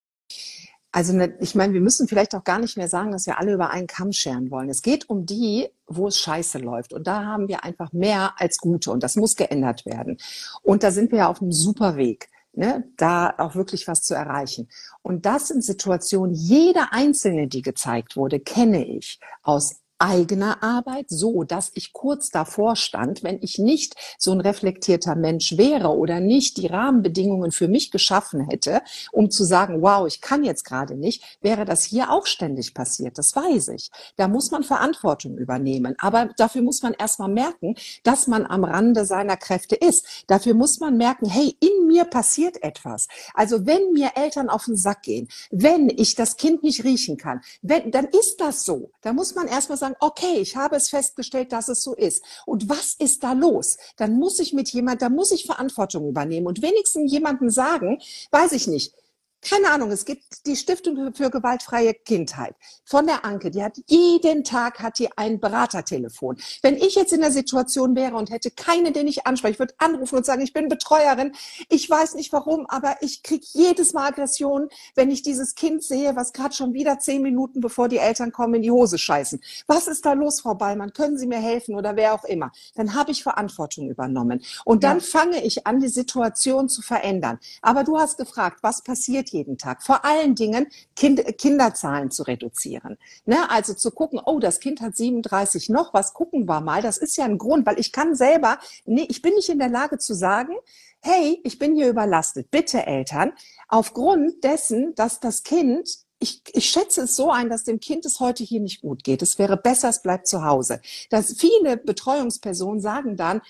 [0.92, 3.54] Also ne, ich meine, wir müssen vielleicht auch gar nicht mehr sagen, dass wir alle
[3.54, 4.70] über einen Kamm scheren wollen.
[4.70, 6.94] Es geht um die, wo es scheiße läuft.
[6.94, 8.92] Und da haben wir einfach mehr als gute.
[8.92, 10.18] Und das muss geändert werden.
[10.64, 12.30] Und da sind wir ja auf einem super Weg.
[12.52, 14.70] Ne, da auch wirklich was zu erreichen.
[15.04, 21.44] Und das sind Situationen, jede einzelne, die gezeigt wurde, kenne ich aus eigener Arbeit, so
[21.44, 26.58] dass ich kurz davor stand, wenn ich nicht so ein reflektierter Mensch wäre oder nicht
[26.58, 28.82] die Rahmenbedingungen für mich geschaffen hätte,
[29.12, 33.18] um zu sagen, wow, ich kann jetzt gerade nicht, wäre das hier auch ständig passiert.
[33.18, 33.92] Das weiß ich.
[34.16, 35.96] Da muss man Verantwortung übernehmen.
[36.00, 40.06] Aber dafür muss man erstmal merken, dass man am Rande seiner Kräfte ist.
[40.28, 43.08] Dafür muss man merken, hey, in mir passiert etwas.
[43.34, 47.42] Also wenn mir Eltern auf den Sack gehen, wenn ich das Kind nicht riechen kann,
[47.62, 48.92] wenn, dann ist das so.
[49.02, 52.24] Da muss man erstmal sagen, okay, ich habe es festgestellt, dass es so ist.
[52.46, 53.78] Und was ist da los?
[53.98, 58.00] Dann muss ich mit jemand, da muss ich Verantwortung übernehmen und wenigstens jemandem sagen,
[58.32, 58.94] weiß ich nicht,
[59.42, 64.44] keine Ahnung, es gibt die Stiftung für gewaltfreie Kindheit von der Anke, die hat jeden
[64.44, 66.38] Tag hat die ein Beratertelefon.
[66.62, 69.76] Wenn ich jetzt in der Situation wäre und hätte keinen, den ich anspreche, ich würde
[69.78, 71.34] anrufen und sagen, ich bin Betreuerin,
[71.70, 76.16] ich weiß nicht warum, aber ich kriege jedes Mal Aggressionen, wenn ich dieses Kind sehe,
[76.16, 79.40] was gerade schon wieder zehn Minuten bevor die Eltern kommen in die Hose scheißen.
[79.68, 80.94] Was ist da los, Frau Ballmann?
[80.94, 82.52] Können Sie mir helfen oder wer auch immer?
[82.76, 85.04] Dann habe ich Verantwortung übernommen und dann Ja.
[85.04, 87.40] fange ich an, die Situation zu verändern.
[87.62, 89.84] Aber du hast gefragt, was passiert jeden Tag?
[89.84, 92.98] Vor allen Dingen kind, Kinderzahlen zu reduzieren.
[93.26, 93.50] Ne?
[93.50, 96.82] Also zu gucken, oh, das Kind hat 37 noch, was gucken wir mal?
[96.82, 99.70] Das ist ja ein Grund, weil ich kann selber, nee, ich bin nicht in der
[99.70, 100.54] Lage zu sagen,
[101.02, 102.52] hey, ich bin hier überlastet.
[102.52, 103.32] Bitte Eltern,
[103.68, 108.20] aufgrund dessen, dass das Kind ich, ich schätze es so ein, dass dem Kind es
[108.20, 109.22] heute hier nicht gut geht.
[109.22, 110.82] Es wäre besser, es bleibt zu Hause.
[111.10, 113.42] Dass viele Betreuungspersonen sagen dann,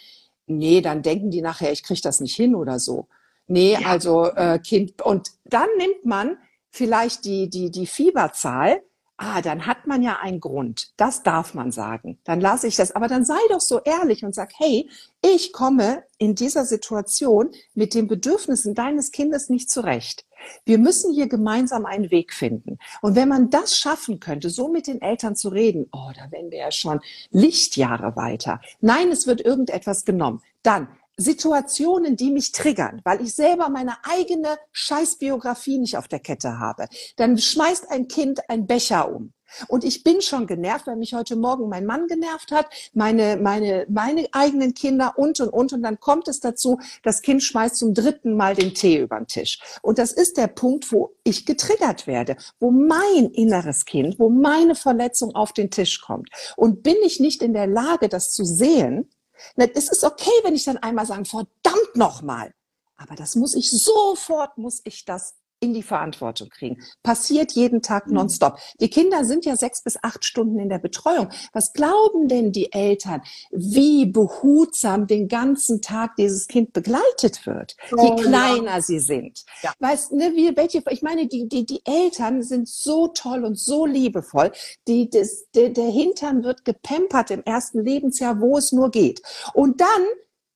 [0.45, 3.07] nee, dann denken die nachher, ich kriege das nicht hin oder so.
[3.49, 3.87] Nee, Ja.
[3.89, 5.01] also äh, Kind.
[5.01, 6.37] Und dann nimmt man
[6.69, 8.81] vielleicht die, die, die Fieberzahl.
[9.21, 10.93] Ah, dann hat man ja einen Grund.
[10.95, 12.19] Das darf man sagen.
[12.23, 12.95] Dann lasse ich das.
[12.95, 14.89] Aber dann sei doch so ehrlich und sag, hey,
[15.21, 20.25] ich komme in dieser Situation mit den Bedürfnissen deines Kindes nicht zurecht.
[20.63, 22.77] Wir müssen hier gemeinsam einen Weg finden.
[23.01, 26.49] Und wenn man das schaffen könnte, so mit den Eltern zu reden, oh, da wären
[26.49, 28.61] wir ja schon Lichtjahre weiter.
[28.79, 30.41] Nein, es wird irgendetwas genommen.
[30.63, 30.87] Dann
[31.19, 36.87] Situationen, die mich triggern, weil ich selber meine eigene Scheißbiografie nicht auf der Kette habe.
[37.17, 39.33] Dann schmeißt ein Kind einen Becher um.
[39.67, 43.85] Und ich bin schon genervt, weil mich heute Morgen mein Mann genervt hat, meine, meine,
[43.89, 45.73] meine eigenen Kinder und, und, und.
[45.73, 49.27] Und dann kommt es dazu, das Kind schmeißt zum dritten Mal den Tee über den
[49.27, 49.59] Tisch.
[49.81, 54.75] Und das ist der Punkt, wo ich getriggert werde, wo mein inneres Kind, wo meine
[54.75, 56.29] Verletzung auf den Tisch kommt.
[56.55, 59.09] Und bin ich nicht in der Lage, das zu sehen,
[59.55, 62.53] es ist okay, wenn ich dann einmal sage, verdammt nochmal.
[62.97, 66.81] Aber das muss ich sofort, muss ich das in die Verantwortung kriegen.
[67.03, 68.13] Passiert jeden Tag Mhm.
[68.15, 68.57] nonstop.
[68.79, 71.29] Die Kinder sind ja sechs bis acht Stunden in der Betreuung.
[71.53, 78.01] Was glauben denn die Eltern, wie behutsam den ganzen Tag dieses Kind begleitet wird, Oh,
[78.01, 78.15] je ja.
[78.15, 79.43] kleiner sie sind?
[79.61, 79.73] Ja.
[79.79, 83.85] Weißt ne, wie, welche, ich meine, die, die, die Eltern sind so toll und so
[83.85, 84.51] liebevoll.
[84.87, 89.21] Die, das, der, der Hintern wird gepampert im ersten Lebensjahr, wo es nur geht.
[89.53, 89.87] Und dann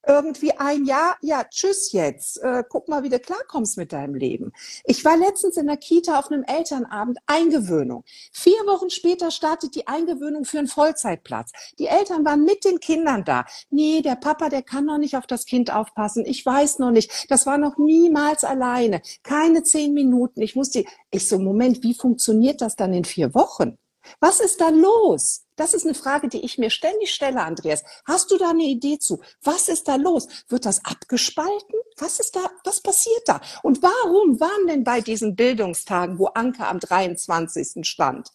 [0.06, 4.52] irgendwie ein Jahr, ja, tschüss jetzt, äh, guck mal, wie du klarkommst mit deinem Leben.
[4.86, 8.04] Ich war letztens in der Kita auf einem Elternabend, Eingewöhnung.
[8.32, 11.52] Vier Wochen später startet die Eingewöhnung für einen Vollzeitplatz.
[11.80, 13.46] Die Eltern waren mit den Kindern da.
[13.70, 16.26] Nee, der Papa, der kann noch nicht auf das Kind aufpassen.
[16.26, 17.32] Ich weiß noch nicht.
[17.32, 19.02] Das war noch niemals alleine.
[19.24, 20.42] Keine zehn Minuten.
[20.42, 23.78] Ich musste, ich so, Moment, wie funktioniert das dann in vier Wochen?
[24.20, 25.46] Was ist da los?
[25.56, 27.84] Das ist eine Frage, die ich mir ständig stelle, Andreas.
[28.06, 29.22] Hast du da eine Idee zu?
[29.44, 30.28] Was ist da los?
[30.50, 31.76] Wird das abgespalten?
[31.98, 33.40] Was ist da, was passiert da?
[33.62, 37.86] Und warum waren denn bei diesen Bildungstagen, wo Anke am 23.
[37.88, 38.30] stand,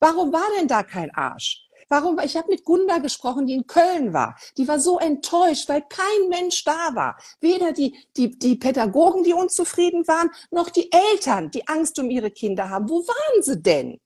[0.00, 1.68] warum war denn da kein Arsch?
[1.92, 2.18] Warum?
[2.20, 4.34] Ich habe mit Gunda gesprochen, die in Köln war.
[4.56, 7.18] Die war so enttäuscht, weil kein Mensch da war.
[7.40, 12.30] Weder die, die, die Pädagogen, die unzufrieden waren, noch die Eltern, die Angst um ihre
[12.30, 12.88] Kinder haben.
[12.88, 14.00] Wo waren sie denn?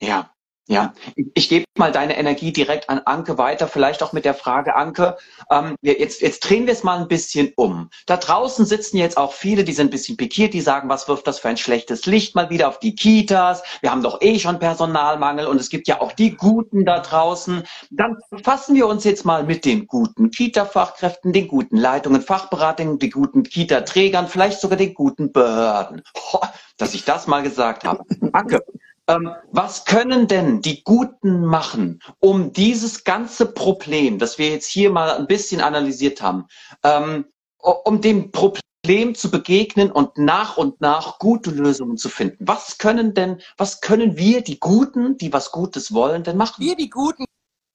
[0.00, 0.30] Ja.
[0.70, 0.92] Ja,
[1.32, 5.16] ich gebe mal deine Energie direkt an Anke weiter, vielleicht auch mit der Frage, Anke,
[5.50, 7.88] ähm, jetzt, jetzt drehen wir es mal ein bisschen um.
[8.04, 11.26] Da draußen sitzen jetzt auch viele, die sind ein bisschen pikiert, die sagen, was wirft
[11.26, 13.62] das für ein schlechtes Licht mal wieder auf die Kitas?
[13.80, 17.62] Wir haben doch eh schon Personalmangel und es gibt ja auch die Guten da draußen.
[17.90, 23.10] Dann fassen wir uns jetzt mal mit den guten Kita-Fachkräften, den guten Leitungen, Fachberatungen, den
[23.10, 26.02] guten Kita-Trägern, vielleicht sogar den guten Behörden.
[26.14, 26.42] Ho,
[26.76, 28.04] dass ich das mal gesagt habe.
[28.32, 28.62] Anke,
[29.08, 34.90] ähm, was können denn die Guten machen, um dieses ganze Problem, das wir jetzt hier
[34.90, 36.46] mal ein bisschen analysiert haben,
[36.84, 37.24] ähm,
[37.58, 42.46] um dem Problem zu begegnen und nach und nach gute Lösungen zu finden?
[42.46, 46.62] Was können denn, was können wir, die Guten, die was Gutes wollen, denn machen?
[46.62, 47.24] Wir, die Guten,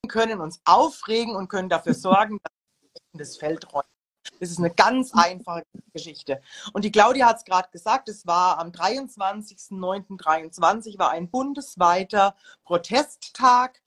[0.07, 3.92] können uns aufregen und können dafür sorgen, dass das Feld räumt.
[4.39, 6.41] Das ist eine ganz einfache Geschichte.
[6.73, 13.81] Und die Claudia hat es gerade gesagt, es war am 23.09.23 war ein bundesweiter Protesttag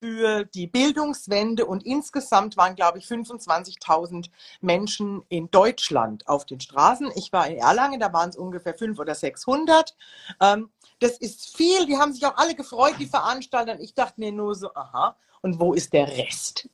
[0.00, 7.10] für die Bildungswende und insgesamt waren, glaube ich, 25.000 Menschen in Deutschland auf den Straßen.
[7.16, 9.96] Ich war in Erlangen, da waren es ungefähr 500 oder 600.
[10.40, 13.80] Ähm, das ist viel, die haben sich auch alle gefreut, die Veranstalter.
[13.80, 16.68] Ich dachte mir nur so, aha, und wo ist der Rest?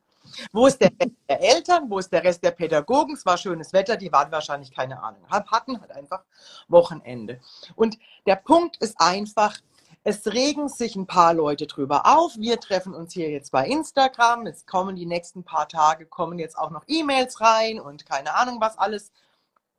[0.53, 1.90] Wo ist der Rest der Eltern?
[1.90, 3.14] Wo ist der Rest der Pädagogen?
[3.14, 6.25] Es war schönes Wetter, die waren wahrscheinlich keine Ahnung, hatten halt einfach
[6.68, 7.40] Wochenende.
[7.75, 9.59] Und der Punkt ist einfach,
[10.05, 12.37] es regen sich ein paar Leute drüber auf.
[12.37, 14.47] Wir treffen uns hier jetzt bei Instagram.
[14.47, 18.61] Es kommen die nächsten paar Tage, kommen jetzt auch noch E-Mails rein und keine Ahnung
[18.61, 19.12] was alles.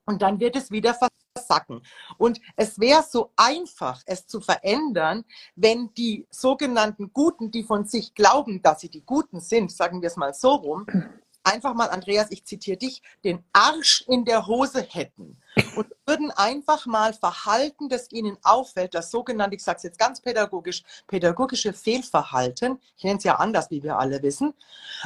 [0.05, 0.95] Und dann wird es wieder
[1.35, 1.81] versacken.
[2.17, 8.13] Und es wäre so einfach, es zu verändern, wenn die sogenannten Guten, die von sich
[8.13, 10.85] glauben, dass sie die Guten sind, sagen wir es mal so rum,
[11.43, 15.37] einfach mal, Andreas, ich zitiere dich, den Arsch in der Hose hätten
[15.75, 20.21] und würden einfach mal Verhalten, das ihnen auffällt, das sogenannte, ich sage es jetzt ganz
[20.21, 24.53] pädagogisch, pädagogische Fehlverhalten, ich nenne es ja anders, wie wir alle wissen,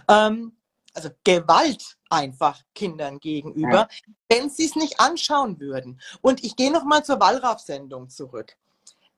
[0.07, 0.56] ähm,
[0.97, 3.87] also Gewalt einfach Kindern gegenüber, ja.
[4.29, 6.01] wenn sie es nicht anschauen würden.
[6.21, 8.57] Und ich gehe nochmal zur Wallraff-Sendung zurück.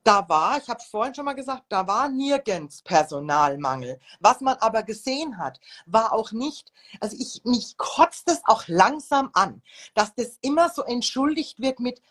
[0.04, 3.98] Da war, ich habe es vorhin schon mal gesagt, da war nirgends Personalmangel.
[4.18, 9.30] Was man aber gesehen hat, war auch nicht, also ich, mich kotzt es auch langsam
[9.32, 9.62] an,
[9.94, 12.02] dass das immer so entschuldigt wird mit,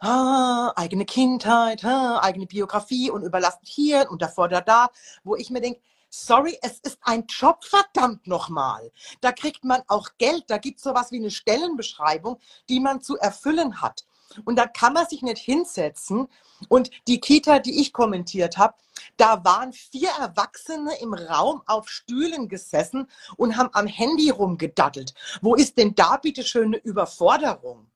[0.00, 4.90] ah, eigene Kindheit, ah, eigene Biografie und überlastet hier und davor da da,
[5.22, 8.90] wo ich mir denke, sorry, es ist ein Job, verdammt nochmal.
[9.20, 12.38] Da kriegt man auch Geld, da gibt es sowas wie eine Stellenbeschreibung,
[12.68, 14.06] die man zu erfüllen hat.
[14.44, 16.28] Und da kann man sich nicht hinsetzen.
[16.68, 18.74] Und die Kita, die ich kommentiert habe,
[19.16, 25.14] da waren vier Erwachsene im Raum auf Stühlen gesessen und haben am Handy rumgedattelt.
[25.42, 27.90] Wo ist denn da bitte schöne Überforderung?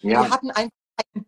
[0.00, 0.22] Ja.
[0.22, 0.70] Wir hatten keinen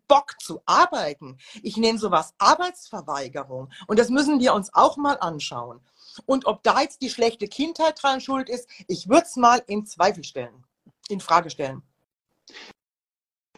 [0.07, 1.37] Bock zu arbeiten.
[1.61, 3.69] Ich nenne sowas Arbeitsverweigerung.
[3.87, 5.79] Und das müssen wir uns auch mal anschauen.
[6.25, 9.85] Und ob da jetzt die schlechte Kindheit dran schuld ist, ich würde es mal in
[9.85, 10.63] Zweifel stellen,
[11.09, 11.83] in Frage stellen.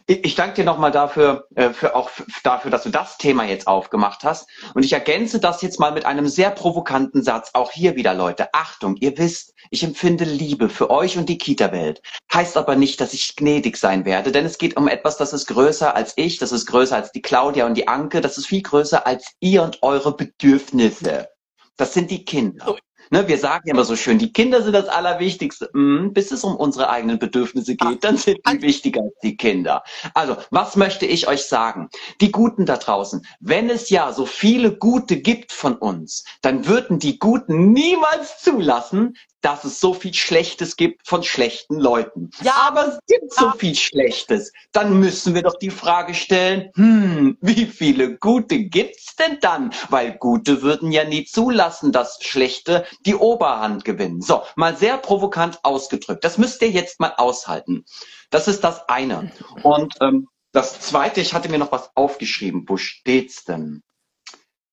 [0.08, 2.10] Ich danke dir nochmal dafür, äh, für auch
[2.44, 4.48] dafür, dass du das Thema jetzt aufgemacht hast.
[4.72, 7.50] Und ich ergänze das jetzt mal mit einem sehr provokanten Satz.
[7.54, 8.54] Auch hier wieder, Leute.
[8.54, 12.02] Achtung, ihr wisst, ich empfinde Liebe für euch und die Kita-Welt.
[12.32, 15.46] Heißt aber nicht, dass ich gnädig sein werde, denn es geht um etwas, das ist
[15.46, 18.62] größer als ich, das ist größer als die Claudia und die Anke, das ist viel
[18.62, 21.28] größer als ihr und eure Bedürfnisse.
[21.76, 22.76] Das sind die Kinder.
[23.10, 25.70] Ne, wir sagen immer so schön, die Kinder sind das Allerwichtigste.
[25.72, 29.84] Hm, bis es um unsere eigenen Bedürfnisse geht, dann sind die wichtiger als die Kinder.
[30.14, 31.88] Also, was möchte ich euch sagen?
[32.20, 36.98] Die Guten da draußen, wenn es ja so viele Gute gibt von uns, dann würden
[36.98, 42.30] die Guten niemals zulassen, dass es so viel Schlechtes gibt von schlechten Leuten.
[42.42, 44.52] Ja, aber es gibt so viel Schlechtes.
[44.72, 49.72] Dann müssen wir doch die Frage stellen, hm, wie viele Gute gibt's denn dann?
[49.88, 54.20] Weil Gute würden ja nie zulassen, dass Schlechte die Oberhand gewinnen.
[54.20, 56.24] So, mal sehr provokant ausgedrückt.
[56.24, 57.84] Das müsst ihr jetzt mal aushalten.
[58.30, 59.30] Das ist das eine.
[59.62, 62.64] Und ähm, das zweite, ich hatte mir noch was aufgeschrieben.
[62.66, 63.84] Wo steht's denn?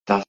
[0.05, 0.23] Das,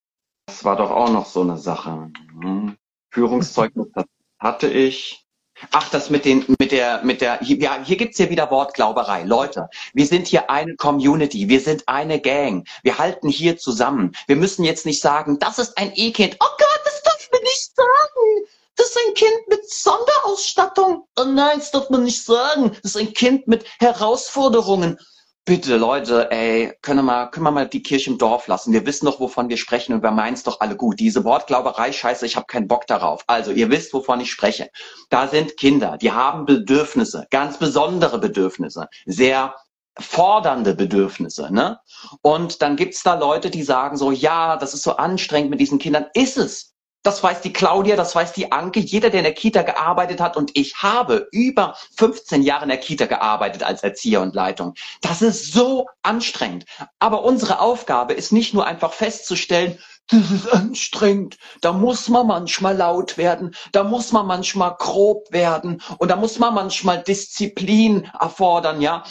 [0.45, 2.11] das war doch auch noch so eine Sache.
[2.43, 2.77] Hm.
[3.11, 4.05] Führungszeugnis, das
[4.45, 5.27] hatte ich.
[5.71, 9.23] Ach, das mit den, mit der, mit der, ja, hier gibt's ja wieder Wortglauberei.
[9.23, 14.15] Leute, wir sind hier eine Community, wir sind eine Gang, wir halten hier zusammen.
[14.27, 16.37] Wir müssen jetzt nicht sagen, das ist ein E-Kind.
[16.41, 18.47] Oh Gott, das dürfen wir nicht sagen.
[18.77, 21.07] Das ist ein Kind mit Sonderausstattung.
[21.17, 22.77] Oh nein, das darf man nicht sagen.
[22.83, 24.99] Das ist ein Kind mit Herausforderungen.
[25.47, 28.73] Bitte, Leute, ey, können wir, mal, können wir mal die Kirche im Dorf lassen?
[28.73, 30.99] Wir wissen doch, wovon wir sprechen und wir meinen es doch alle gut.
[30.99, 33.25] Diese Wortglauberei, scheiße, ich habe keinen Bock darauf.
[33.27, 34.71] Also, ihr wisst, wovon ich spreche.
[35.11, 38.89] Da sind Kinder, die haben Bedürfnisse, ganz besondere Bedürfnisse.
[39.05, 39.55] Sehr
[39.99, 41.79] fordernde Bedürfnisse, ne?
[42.23, 45.79] Und dann gibt's da Leute, die sagen so, ja, das ist so anstrengend mit diesen
[45.79, 46.07] Kindern.
[46.15, 46.74] Ist es.
[47.05, 50.37] Das weiß die Claudia, das weiß die Anke, jeder, der in der Kita gearbeitet hat.
[50.39, 54.75] Und ich habe über 15 Jahre in der Kita gearbeitet als Erzieher und Leitung.
[55.03, 56.65] Das ist so anstrengend.
[56.99, 59.79] Aber unsere Aufgabe ist nicht nur einfach festzustellen,
[60.09, 61.37] das ist anstrengend.
[61.61, 66.39] Da muss man manchmal laut werden, da muss man manchmal grob werden und da muss
[66.39, 69.05] man manchmal Disziplin erfordern, ja.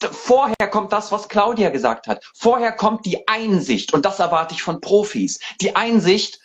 [0.00, 2.24] Vorher kommt das, was Claudia gesagt hat.
[2.34, 5.38] Vorher kommt die Einsicht und das erwarte ich von Profis.
[5.60, 6.40] Die Einsicht,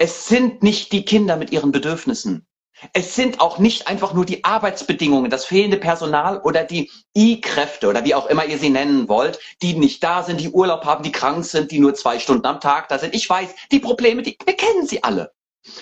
[0.00, 2.46] es sind nicht die Kinder mit ihren Bedürfnissen.
[2.94, 8.02] Es sind auch nicht einfach nur die Arbeitsbedingungen, das fehlende Personal oder die I-Kräfte oder
[8.02, 11.12] wie auch immer ihr sie nennen wollt, die nicht da sind, die Urlaub haben, die
[11.12, 13.14] krank sind, die nur zwei Stunden am Tag da sind.
[13.14, 15.32] Ich weiß, die Probleme, die, wir kennen sie alle.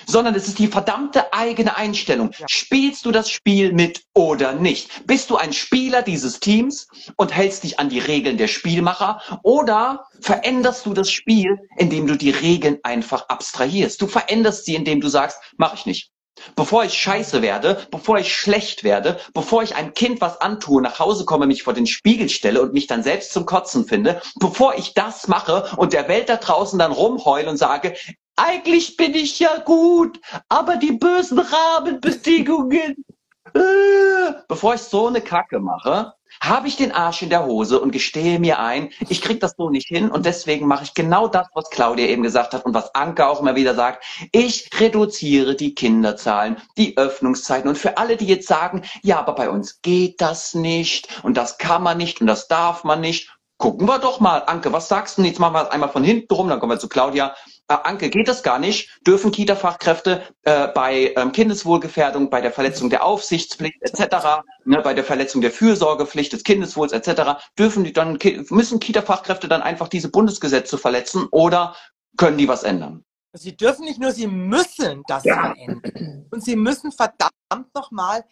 [0.07, 2.33] Sondern es ist die verdammte eigene Einstellung.
[2.39, 2.47] Ja.
[2.49, 5.07] Spielst du das Spiel mit oder nicht?
[5.07, 10.07] Bist du ein Spieler dieses Teams und hältst dich an die Regeln der Spielmacher oder
[10.20, 14.01] veränderst du das Spiel, indem du die Regeln einfach abstrahierst?
[14.03, 16.11] Du veränderst sie, indem du sagst, mach ich nicht.
[16.57, 20.99] Bevor ich scheiße werde, bevor ich schlecht werde, bevor ich einem Kind was antue, nach
[20.99, 24.74] Hause komme, mich vor den Spiegel stelle und mich dann selbst zum Kotzen finde, bevor
[24.76, 27.95] ich das mache und der Welt da draußen dann rumheule und sage,
[28.39, 33.05] eigentlich bin ich ja gut, aber die bösen Rahmenbedingungen.
[33.55, 36.12] Äh, bevor ich so eine Kacke mache,
[36.43, 39.70] habe ich den Arsch in der Hose und gestehe mir ein, ich krieg das so
[39.70, 42.95] nicht hin und deswegen mache ich genau das, was Claudia eben gesagt hat und was
[42.95, 44.05] Anke auch immer wieder sagt.
[44.32, 49.49] Ich reduziere die Kinderzahlen, die Öffnungszeiten und für alle, die jetzt sagen, ja, aber bei
[49.49, 53.34] uns geht das nicht und das kann man nicht und das darf man nicht.
[53.57, 55.22] Gucken wir doch mal, Anke, was sagst du?
[55.22, 57.34] Jetzt machen wir es einmal von hinten rum, dann kommen wir zu Claudia.
[57.68, 58.98] Äh, Anke, geht das gar nicht?
[59.06, 65.04] Dürfen Kita-Fachkräfte äh, bei ähm, Kindeswohlgefährdung, bei der Verletzung der Aufsichtspflicht etc., ne, bei der
[65.04, 70.78] Verletzung der Fürsorgepflicht des Kindeswohls etc., dürfen die dann müssen Kita-Fachkräfte dann einfach diese Bundesgesetze
[70.78, 71.76] verletzen oder
[72.16, 73.04] können die was ändern?
[73.34, 75.54] Sie dürfen nicht nur, sie müssen das ja.
[75.54, 76.26] verändern.
[76.30, 78.24] Und sie müssen verdammt nochmal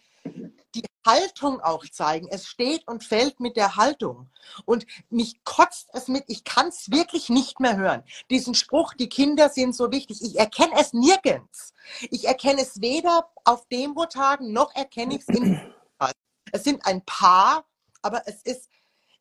[0.75, 2.27] die Haltung auch zeigen.
[2.29, 4.29] Es steht und fällt mit der Haltung.
[4.65, 8.03] Und mich kotzt es mit, ich kann es wirklich nicht mehr hören.
[8.29, 10.21] Diesen Spruch, die Kinder sind so wichtig.
[10.21, 11.73] Ich erkenne es nirgends.
[12.11, 15.59] Ich erkenne es weder auf Demo-Tagen noch erkenne ich es im.
[16.51, 17.65] Es sind ein paar,
[18.01, 18.69] aber es ist,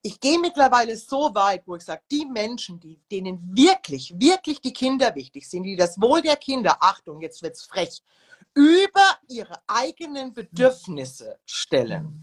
[0.02, 4.72] ich gehe mittlerweile so weit, wo ich sage, die Menschen, die, denen wirklich, wirklich die
[4.72, 8.02] Kinder wichtig sind, die das Wohl der Kinder, Achtung, jetzt wird es frech,
[8.54, 12.22] über ihre eigenen Bedürfnisse stellen.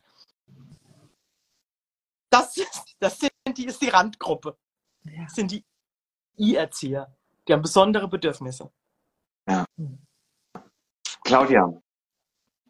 [2.30, 4.58] Das, ist, das sind die, ist die Randgruppe.
[5.04, 5.24] Ja.
[5.24, 5.64] Das sind die
[6.38, 7.16] I-Erzieher.
[7.48, 8.72] Die haben besondere Bedürfnisse.
[9.48, 9.66] Ja.
[11.24, 11.82] Claudia,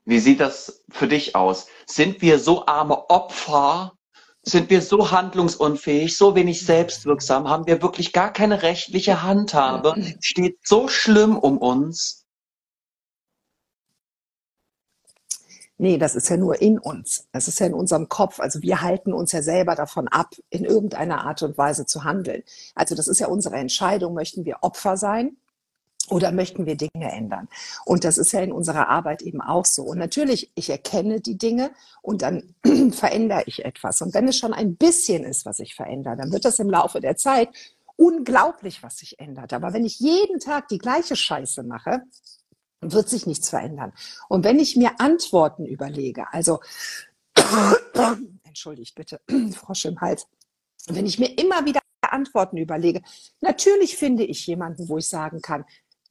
[0.06, 1.68] wie sieht das für dich aus?
[1.86, 3.94] Sind wir so arme Opfer?
[4.42, 7.48] Sind wir so handlungsunfähig, so wenig selbstwirksam?
[7.48, 9.96] Haben wir wirklich gar keine rechtliche Handhabe?
[10.20, 12.23] Steht so schlimm um uns?
[15.84, 17.28] Nee, das ist ja nur in uns.
[17.34, 18.40] Das ist ja in unserem Kopf.
[18.40, 22.42] Also wir halten uns ja selber davon ab, in irgendeiner Art und Weise zu handeln.
[22.74, 24.14] Also das ist ja unsere Entscheidung.
[24.14, 25.36] Möchten wir Opfer sein?
[26.10, 27.50] Oder möchten wir Dinge ändern?
[27.84, 29.84] Und das ist ja in unserer Arbeit eben auch so.
[29.84, 31.72] Und natürlich, ich erkenne die Dinge
[32.02, 32.56] und dann
[32.94, 34.02] verändere ich etwas.
[34.02, 37.02] Und wenn es schon ein bisschen ist, was ich verändere, dann wird das im Laufe
[37.02, 37.50] der Zeit
[37.98, 39.52] unglaublich, was sich ändert.
[39.52, 42.04] Aber wenn ich jeden Tag die gleiche Scheiße mache,
[42.92, 43.94] wird sich nichts verändern.
[44.30, 46.60] Und wenn ich mir Antworten überlege, also
[48.44, 49.22] entschuldigt bitte,
[49.56, 50.28] Frosch im Hals,
[50.88, 53.02] wenn ich mir immer wieder Antworten überlege,
[53.42, 55.66] natürlich finde ich jemanden, wo ich sagen kann,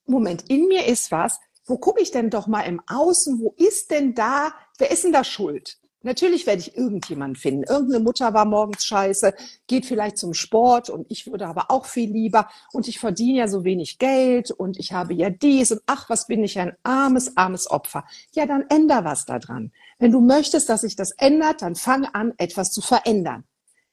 [0.06, 3.90] Moment, in mir ist was, wo gucke ich denn doch mal im Außen, wo ist
[3.90, 5.78] denn da, wer ist denn da schuld?
[6.02, 7.64] Natürlich werde ich irgendjemanden finden.
[7.64, 9.34] Irgendeine Mutter war morgens scheiße,
[9.66, 13.48] geht vielleicht zum Sport und ich würde aber auch viel lieber und ich verdiene ja
[13.48, 17.36] so wenig Geld und ich habe ja dies und ach, was bin ich ein armes,
[17.36, 18.04] armes Opfer.
[18.32, 19.72] Ja, dann änder was daran.
[19.98, 23.44] Wenn du möchtest, dass sich das ändert, dann fang an, etwas zu verändern.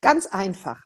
[0.01, 0.81] Ganz einfach.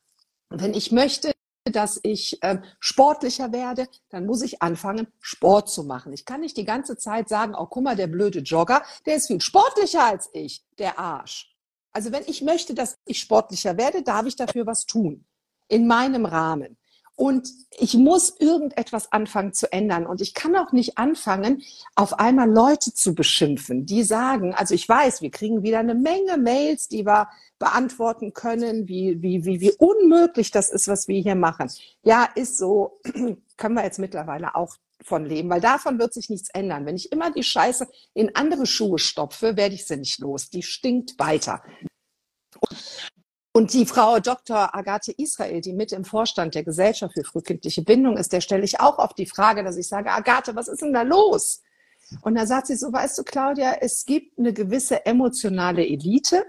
[0.50, 1.34] Und wenn ich möchte,
[1.72, 6.12] dass ich äh, sportlicher werde, dann muss ich anfangen, Sport zu machen.
[6.12, 9.28] Ich kann nicht die ganze Zeit sagen, oh, guck mal, der blöde Jogger, der ist
[9.28, 11.56] viel sportlicher als ich, der Arsch.
[11.94, 15.26] Also wenn ich möchte, dass ich sportlicher werde, darf ich dafür was tun.
[15.70, 16.78] In meinem Rahmen.
[17.16, 20.08] Und ich muss irgendetwas anfangen zu ändern.
[20.08, 21.62] Und ich kann auch nicht anfangen,
[21.96, 26.38] auf einmal Leute zu beschimpfen, die sagen, also ich weiß, wir kriegen wieder eine Menge
[26.38, 31.36] Mails, die wir beantworten können, wie, wie, wie, wie unmöglich das ist, was wir hier
[31.36, 31.72] machen.
[32.04, 33.00] Ja, ist so,
[33.58, 36.86] können wir jetzt mittlerweile auch von leben, weil davon wird sich nichts ändern.
[36.86, 40.50] Wenn ich immer die Scheiße in andere Schuhe stopfe, werde ich sie nicht los.
[40.50, 41.62] Die stinkt weiter.
[43.56, 44.74] Und die Frau Dr.
[44.74, 48.80] Agathe Israel, die mit im Vorstand der Gesellschaft für frühkindliche Bindung ist, der stelle ich
[48.80, 51.62] auch auf die Frage, dass ich sage, Agathe, was ist denn da los?
[52.22, 56.44] Und da sagt sie so, weißt du, Claudia, es gibt eine gewisse emotionale Elite,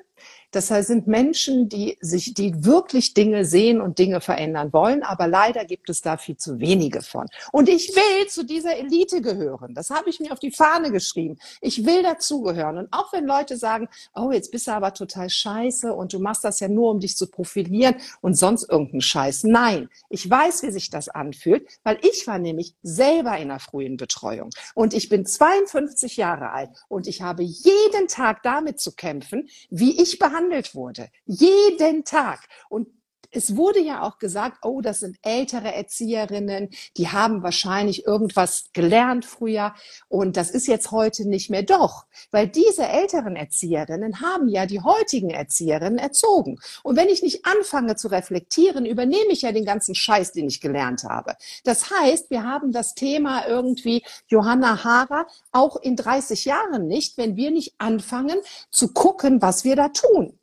[0.55, 5.27] das heißt, sind Menschen, die sich, die wirklich Dinge sehen und Dinge verändern wollen, aber
[5.27, 7.27] leider gibt es da viel zu wenige von.
[7.51, 9.75] Und ich will zu dieser Elite gehören.
[9.75, 11.39] Das habe ich mir auf die Fahne geschrieben.
[11.61, 12.79] Ich will dazugehören.
[12.79, 16.45] Und auch wenn Leute sagen, oh, jetzt bist du aber total scheiße und du machst
[16.45, 19.45] das ja nur, um dich zu profilieren und sonst irgendeinen Scheiß.
[19.45, 23.97] Nein, ich weiß, wie sich das anfühlt, weil ich war nämlich selber in der frühen
[23.97, 24.51] Betreuung.
[24.75, 30.01] Und ich bin 52 Jahre alt und ich habe jeden Tag damit zu kämpfen, wie
[30.01, 31.09] ich behandelt behandelt wurde.
[31.27, 32.47] Jeden Tag.
[32.69, 32.89] Und
[33.35, 39.25] es wurde ja auch gesagt, oh, das sind ältere Erzieherinnen, die haben wahrscheinlich irgendwas gelernt
[39.25, 39.75] früher
[40.09, 41.63] und das ist jetzt heute nicht mehr.
[41.63, 46.59] Doch, weil diese älteren Erzieherinnen haben ja die heutigen Erzieherinnen erzogen.
[46.83, 50.61] Und wenn ich nicht anfange zu reflektieren, übernehme ich ja den ganzen Scheiß, den ich
[50.61, 51.35] gelernt habe.
[51.65, 57.37] Das heißt, wir haben das Thema irgendwie Johanna Hara auch in 30 Jahren nicht, wenn
[57.37, 58.39] wir nicht anfangen
[58.71, 60.39] zu gucken, was wir da tun.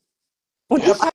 [0.68, 1.11] Und ich.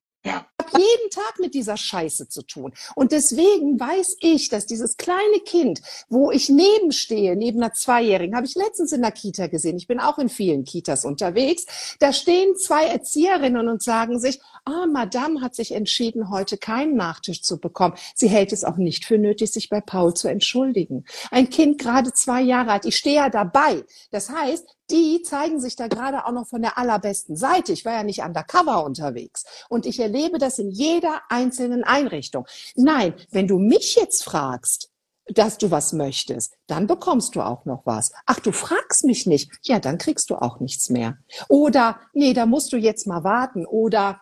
[0.66, 2.72] Habe jeden Tag mit dieser Scheiße zu tun.
[2.94, 8.46] Und deswegen weiß ich, dass dieses kleine Kind, wo ich nebenstehe, neben einer Zweijährigen, habe
[8.46, 9.76] ich letztens in der Kita gesehen.
[9.76, 11.96] Ich bin auch in vielen Kitas unterwegs.
[11.98, 16.96] Da stehen zwei Erzieherinnen und sagen sich, ah, oh, Madame hat sich entschieden, heute keinen
[16.96, 17.94] Nachtisch zu bekommen.
[18.14, 21.04] Sie hält es auch nicht für nötig, sich bei Paul zu entschuldigen.
[21.30, 22.84] Ein Kind gerade zwei Jahre alt.
[22.84, 23.84] Ich stehe ja dabei.
[24.10, 27.72] Das heißt, die zeigen sich da gerade auch noch von der allerbesten Seite.
[27.72, 29.45] Ich war ja nicht undercover unterwegs.
[29.68, 32.47] Und ich erlebe das in jeder einzelnen Einrichtung.
[32.74, 34.91] Nein, wenn du mich jetzt fragst,
[35.26, 38.12] dass du was möchtest, dann bekommst du auch noch was.
[38.26, 39.51] Ach, du fragst mich nicht.
[39.62, 41.18] Ja, dann kriegst du auch nichts mehr.
[41.49, 43.66] Oder, nee, da musst du jetzt mal warten.
[43.66, 44.20] Oder,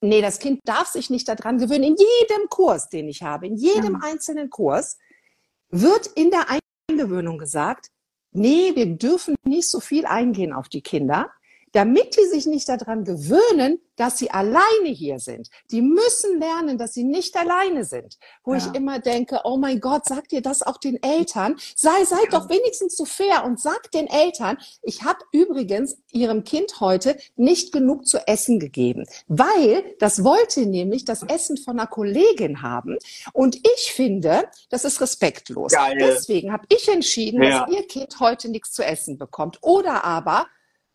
[0.00, 1.84] nee, das Kind darf sich nicht daran gewöhnen.
[1.84, 4.00] In jedem Kurs, den ich habe, in jedem ja.
[4.04, 4.98] einzelnen Kurs,
[5.70, 6.46] wird in der
[6.88, 7.90] Eingewöhnung gesagt,
[8.34, 11.30] nee, wir dürfen nicht so viel eingehen auf die Kinder,
[11.74, 15.50] damit die sich nicht daran gewöhnen, dass sie alleine hier sind.
[15.72, 18.16] Die müssen lernen, dass sie nicht alleine sind.
[18.44, 18.58] Wo ja.
[18.58, 21.56] ich immer denke, oh mein Gott, sagt ihr das auch den Eltern?
[21.74, 22.38] Sei, seid ja.
[22.38, 27.72] doch wenigstens so fair und sagt den Eltern, ich habe übrigens ihrem Kind heute nicht
[27.72, 32.98] genug zu essen gegeben, weil das wollte nämlich das Essen von einer Kollegin haben.
[33.32, 35.72] Und ich finde, das ist respektlos.
[35.72, 35.96] Geil.
[35.98, 37.66] Deswegen habe ich entschieden, ja.
[37.66, 39.58] dass ihr Kind heute nichts zu essen bekommt.
[39.62, 40.46] Oder aber,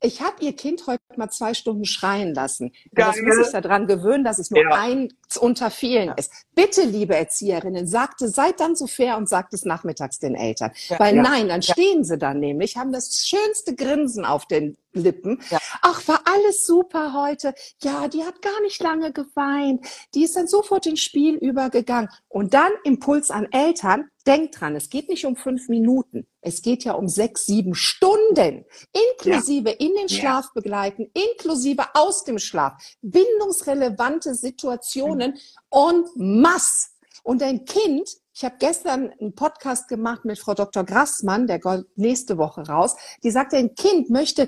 [0.02, 2.72] ich habe ihr Kind heute mal zwei Stunden schreien lassen.
[2.98, 4.70] Ja, das muss sich daran gewöhnen, dass es nur ja.
[4.72, 6.32] eins unter vielen ist.
[6.56, 10.72] Bitte, liebe Erzieherinnen, sagte, seid dann so fair und sagt es nachmittags den Eltern.
[10.88, 15.42] Ja, Weil nein, dann stehen sie dann nämlich, haben das schönste Grinsen auf den Lippen.
[15.50, 15.60] Ja.
[15.82, 17.54] Ach, war alles super heute.
[17.82, 19.86] Ja, die hat gar nicht lange geweint.
[20.16, 22.10] Die ist dann sofort ins Spiel übergegangen.
[22.28, 24.10] Und dann Impuls an Eltern.
[24.28, 26.28] Denkt dran, es geht nicht um fünf Minuten.
[26.42, 28.66] Es geht ja um sechs, sieben Stunden.
[28.92, 29.76] Inklusive ja.
[29.80, 30.52] in den Schlaf ja.
[30.54, 32.74] begleiten, inklusive aus dem Schlaf.
[33.02, 36.90] Bindungsrelevante Situationen en masse.
[37.24, 38.10] Und ein Kind
[38.40, 40.86] ich habe gestern einen Podcast gemacht mit Frau Dr.
[40.86, 42.96] Grassmann, der kommt nächste Woche raus.
[43.22, 44.48] Die sagte, ein Kind möchte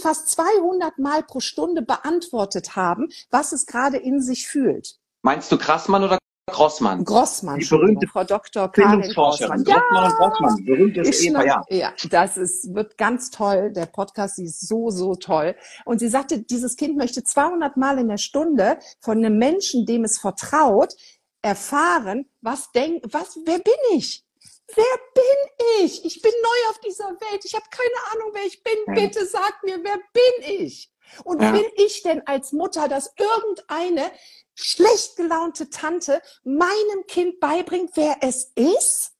[0.00, 4.96] fast 200 Mal pro Stunde beantwortet haben, was es gerade in sich fühlt.
[5.20, 6.16] Meinst du Grassmann oder
[6.48, 7.04] Grossmann.
[7.04, 8.70] Grossmann, die berühmte Frau Dr.
[8.70, 9.64] Karin Grossmann.
[9.64, 11.64] Ja, Grossmann und Grossmann, berühmtes Ehepaar, ja.
[11.70, 13.72] Ja, das ist, wird ganz toll.
[13.72, 15.56] Der Podcast, sie ist so, so toll.
[15.84, 20.04] Und sie sagte, dieses Kind möchte 200 Mal in der Stunde von einem Menschen, dem
[20.04, 20.94] es vertraut,
[21.42, 24.24] erfahren, was denk, was, wer bin ich?
[24.72, 24.84] Wer
[25.14, 26.04] bin ich?
[26.04, 27.44] Ich bin neu auf dieser Welt.
[27.44, 28.94] Ich habe keine Ahnung, wer ich bin.
[28.94, 30.92] Bitte sag mir, wer bin ich?
[31.24, 31.52] Und ja.
[31.52, 34.10] will ich denn als Mutter, dass irgendeine
[34.54, 39.15] schlecht gelaunte Tante meinem Kind beibringt, wer es ist?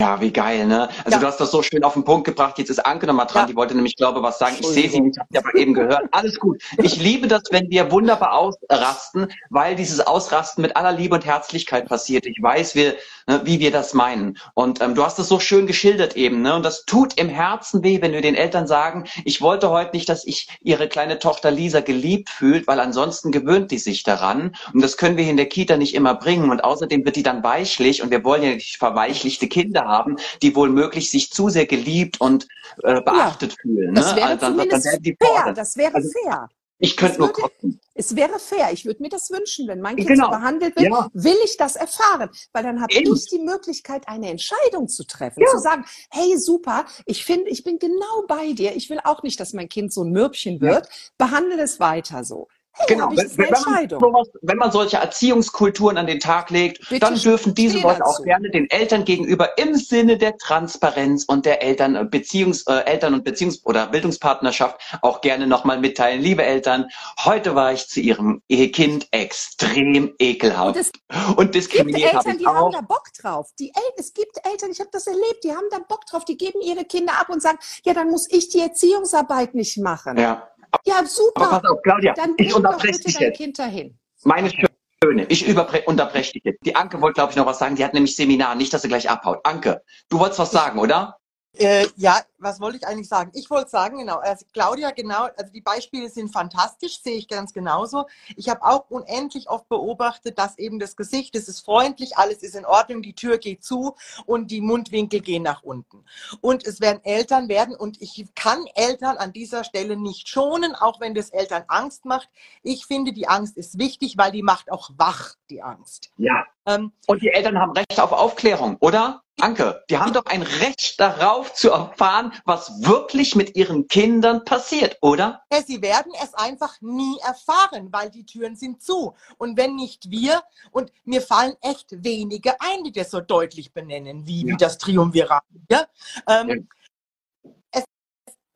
[0.00, 0.88] Ja, wie geil, ne?
[1.04, 1.18] Also ja.
[1.18, 2.56] du hast das so schön auf den Punkt gebracht.
[2.56, 3.42] Jetzt ist Anke nochmal dran.
[3.42, 3.46] Ja.
[3.48, 4.54] Die wollte nämlich, glaube was sagen.
[4.60, 6.02] Ich sehe sie nicht, habe sie aber eben gehört.
[6.12, 6.62] Alles gut.
[6.80, 11.88] Ich liebe das, wenn wir wunderbar ausrasten, weil dieses Ausrasten mit aller Liebe und Herzlichkeit
[11.88, 12.26] passiert.
[12.26, 12.94] Ich weiß, wir,
[13.26, 14.38] ne, wie wir das meinen.
[14.54, 16.54] Und ähm, du hast es so schön geschildert eben, ne?
[16.54, 20.08] Und das tut im Herzen weh, wenn wir den Eltern sagen, ich wollte heute nicht,
[20.08, 24.54] dass ich ihre kleine Tochter Lisa geliebt fühlt, weil ansonsten gewöhnt die sich daran.
[24.72, 26.52] Und das können wir in der Kita nicht immer bringen.
[26.52, 28.00] Und außerdem wird die dann weichlich.
[28.00, 32.20] Und wir wollen ja nicht verweichlichte Kinder haben, die wohl möglich sich zu sehr geliebt
[32.20, 32.46] und
[32.82, 33.92] äh, beachtet ja, fühlen.
[33.92, 34.00] Ne?
[34.00, 35.52] Das wäre also, zumindest dann, dann fair.
[35.52, 36.48] Das wäre also, fair.
[36.80, 37.80] Ich könnte nur kotzen.
[37.94, 38.70] Es wäre fair.
[38.72, 40.26] Ich würde mir das wünschen, wenn mein Kind genau.
[40.26, 41.08] so behandelt wird, ja.
[41.12, 45.48] will ich das erfahren, weil dann habe ich die Möglichkeit, eine Entscheidung zu treffen, ja.
[45.48, 48.76] zu sagen, hey super, ich finde, ich bin genau bei dir.
[48.76, 50.86] Ich will auch nicht, dass mein Kind so ein Mürbchen wird.
[50.86, 50.92] Ja.
[51.18, 52.46] Behandle es weiter so
[52.86, 57.16] Genau, wenn, wenn, man sowas, wenn man solche Erziehungskulturen an den Tag legt, Bitte dann
[57.16, 61.96] dürfen diese Leute auch gerne den Eltern gegenüber im Sinne der Transparenz und der Eltern
[61.96, 66.20] äh, Beziehungs äh, Eltern und Beziehungs oder Bildungspartnerschaft auch gerne nochmal mitteilen.
[66.20, 66.86] Liebe Eltern,
[67.24, 70.92] heute war ich zu ihrem Kind extrem ekelhaft Und es
[71.36, 73.50] und gibt diskriminiert habe Eltern, ich die haben da Bock drauf.
[73.58, 76.24] Die El es gibt Eltern, ich habe das erlebt, die haben da Bock drauf.
[76.24, 80.16] Die geben ihre Kinder ab und sagen, ja, dann muss ich die Erziehungsarbeit nicht machen.
[80.18, 80.48] Ja,
[80.84, 81.48] Ja, aber super.
[81.48, 83.36] pass auf, Claudia, Dann ich unterbreche dich dein jetzt.
[83.36, 83.98] Kind dahin.
[84.24, 85.46] Meine Schöne, ich
[85.86, 86.64] unterbreche dich jetzt.
[86.64, 87.76] Die Anke wollte, glaube ich, noch was sagen.
[87.76, 89.38] Die hat nämlich Seminar, nicht, dass sie gleich abhaut.
[89.44, 91.18] Anke, du wolltest was sagen, oder?
[91.54, 93.32] Äh, ja, was wollte ich eigentlich sagen?
[93.34, 97.52] Ich wollte sagen, genau, also Claudia, genau, also die Beispiele sind fantastisch, sehe ich ganz
[97.52, 98.06] genauso.
[98.36, 102.54] Ich habe auch unendlich oft beobachtet, dass eben das Gesicht, es ist freundlich, alles ist
[102.54, 103.96] in Ordnung, die Tür geht zu
[104.26, 106.04] und die Mundwinkel gehen nach unten.
[106.40, 111.00] Und es werden Eltern werden, und ich kann Eltern an dieser Stelle nicht schonen, auch
[111.00, 112.28] wenn das Eltern Angst macht.
[112.62, 116.12] Ich finde, die Angst ist wichtig, weil die macht auch wach, die Angst.
[116.18, 116.44] Ja.
[116.66, 119.22] Ähm, Und die Eltern haben Recht auf Aufklärung, oder?
[119.40, 124.98] Anke, die haben doch ein Recht darauf zu erfahren, was wirklich mit ihren Kindern passiert,
[125.00, 125.42] oder?
[125.52, 129.14] Ja, sie werden es einfach nie erfahren, weil die Türen sind zu.
[129.36, 134.26] Und wenn nicht wir, und mir fallen echt wenige ein, die das so deutlich benennen,
[134.26, 134.54] wie, Ja.
[134.54, 135.44] wie das Triumvirat.
[135.70, 135.86] Ja?
[136.28, 136.68] Ähm,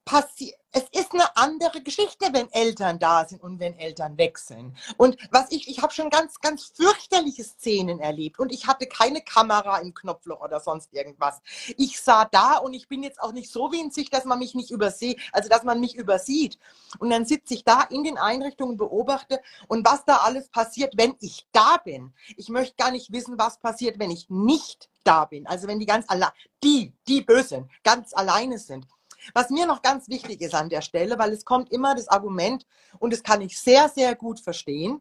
[0.04, 4.74] passi es ist eine andere Geschichte, wenn Eltern da sind und wenn Eltern wechseln.
[4.96, 9.20] Und was ich, ich habe schon ganz, ganz fürchterliche Szenen erlebt und ich hatte keine
[9.20, 11.42] Kamera im Knopfloch oder sonst irgendwas.
[11.76, 14.70] Ich sah da und ich bin jetzt auch nicht so winzig, dass man mich nicht
[14.70, 16.58] übersieht, also dass man mich übersieht.
[16.98, 21.14] Und dann sitze ich da in den Einrichtungen, beobachte und was da alles passiert, wenn
[21.20, 22.14] ich da bin.
[22.38, 25.46] Ich möchte gar nicht wissen, was passiert, wenn ich nicht da bin.
[25.46, 26.30] Also wenn die ganz allein,
[26.64, 28.86] die, die Bösen, ganz alleine sind.
[29.34, 32.66] Was mir noch ganz wichtig ist an der Stelle, weil es kommt immer das Argument,
[32.98, 35.00] und das kann ich sehr, sehr gut verstehen.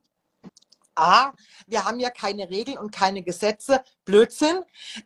[0.95, 1.31] A,
[1.67, 3.81] wir haben ja keine Regeln und keine Gesetze.
[4.03, 4.63] Blödsinn.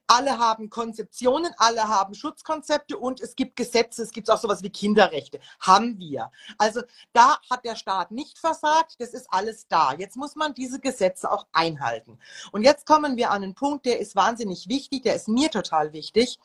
[0.08, 4.72] Alle haben Konzeptionen, alle haben Schutzkonzepte und es gibt Gesetze, es gibt auch sowas wie
[4.72, 5.40] Kinderrechte.
[5.60, 6.32] Haben wir.
[6.58, 6.82] Also
[7.14, 9.94] da hat der Staat nicht versagt, das ist alles da.
[9.94, 12.18] Jetzt muss man diese Gesetze auch einhalten.
[12.52, 15.94] Und jetzt kommen wir an einen Punkt, der ist wahnsinnig wichtig, der ist mir total
[15.94, 16.40] wichtig.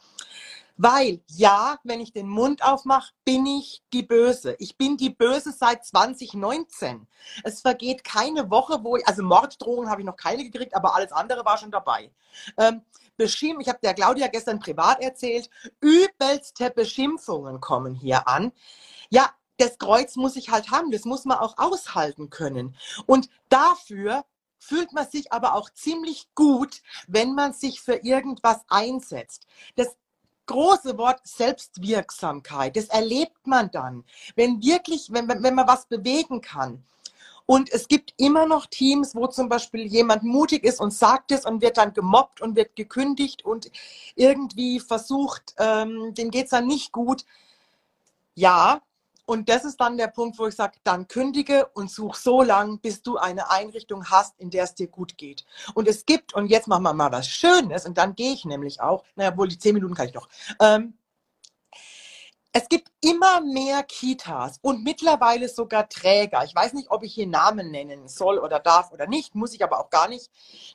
[0.83, 4.57] Weil ja, wenn ich den Mund aufmache, bin ich die Böse.
[4.59, 7.07] Ich bin die Böse seit 2019.
[7.45, 11.12] Es vergeht keine Woche, wo ich, also Morddrohungen habe ich noch keine gekriegt, aber alles
[11.12, 12.11] andere war schon dabei.
[12.57, 12.81] Ähm,
[13.18, 15.51] Beschimpf, ich habe der Claudia gestern privat erzählt,
[15.83, 18.51] übelste Beschimpfungen kommen hier an.
[19.11, 22.74] Ja, das Kreuz muss ich halt haben, das muss man auch aushalten können.
[23.05, 24.24] Und dafür
[24.59, 29.47] fühlt man sich aber auch ziemlich gut, wenn man sich für irgendwas einsetzt.
[29.76, 29.97] Das
[30.51, 36.82] große Wort Selbstwirksamkeit, das erlebt man dann, wenn wirklich, wenn, wenn man was bewegen kann.
[37.46, 41.46] Und es gibt immer noch Teams, wo zum Beispiel jemand mutig ist und sagt es
[41.46, 43.70] und wird dann gemobbt und wird gekündigt und
[44.16, 47.24] irgendwie versucht, ähm, dem geht es dann nicht gut.
[48.34, 48.82] Ja,
[49.31, 52.81] und das ist dann der Punkt, wo ich sage, dann kündige und such so lang,
[52.81, 55.45] bis du eine Einrichtung hast, in der es dir gut geht.
[55.74, 58.81] Und es gibt, und jetzt machen wir mal was Schönes, und dann gehe ich nämlich
[58.81, 60.28] auch, naja, wohl die zehn Minuten kann ich noch.
[60.61, 60.99] Ähm,
[62.53, 66.45] es gibt immer mehr Kitas und mittlerweile sogar Träger.
[66.45, 69.62] Ich weiß nicht, ob ich hier Namen nennen soll oder darf oder nicht, muss ich
[69.62, 70.28] aber auch gar nicht.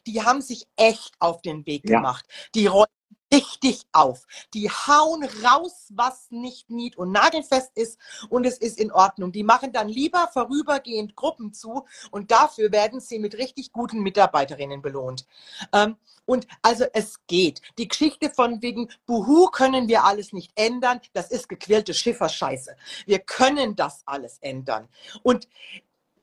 [0.07, 1.97] Die haben sich echt auf den Weg Ja.
[1.97, 2.25] gemacht.
[2.55, 2.87] Die räumen
[3.31, 4.25] richtig auf.
[4.53, 7.99] Die hauen raus, was nicht nied- und nagelfest ist
[8.29, 9.31] und es ist in Ordnung.
[9.31, 14.81] Die machen dann lieber vorübergehend Gruppen zu und dafür werden sie mit richtig guten Mitarbeiterinnen
[14.81, 15.25] belohnt.
[15.73, 17.61] Ähm, und also es geht.
[17.77, 22.75] Die Geschichte von wegen Buhu können wir alles nicht ändern, das ist gequirlte Schifferscheiße.
[23.05, 24.87] Wir können das alles ändern.
[25.21, 25.47] Und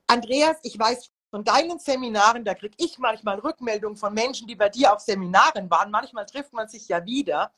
[0.07, 4.69] Andreas, ich weiß von deinen Seminaren, da kriege ich manchmal Rückmeldungen von Menschen, die bei
[4.69, 5.89] dir auf Seminaren waren.
[5.89, 7.51] Manchmal trifft man sich ja wieder.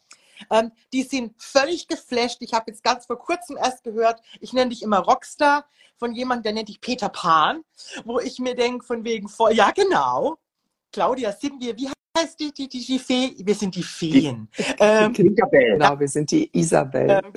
[0.50, 2.38] Ähm, die sind völlig geflasht.
[2.40, 5.66] Ich habe jetzt ganz vor kurzem erst gehört, ich nenne dich immer Rockstar,
[5.98, 7.66] von jemandem, der nennt dich Peter Pan,
[8.06, 10.38] wo ich mir denke, von wegen, voll, ja genau,
[10.94, 13.36] Claudia, sind wir, wie heißt die, die, die, die Fee?
[13.40, 14.48] Wir sind die Feen.
[14.80, 15.74] Ähm, Tinkerbell.
[15.74, 17.10] Genau, wir sind die Isabel.
[17.10, 17.34] ähm,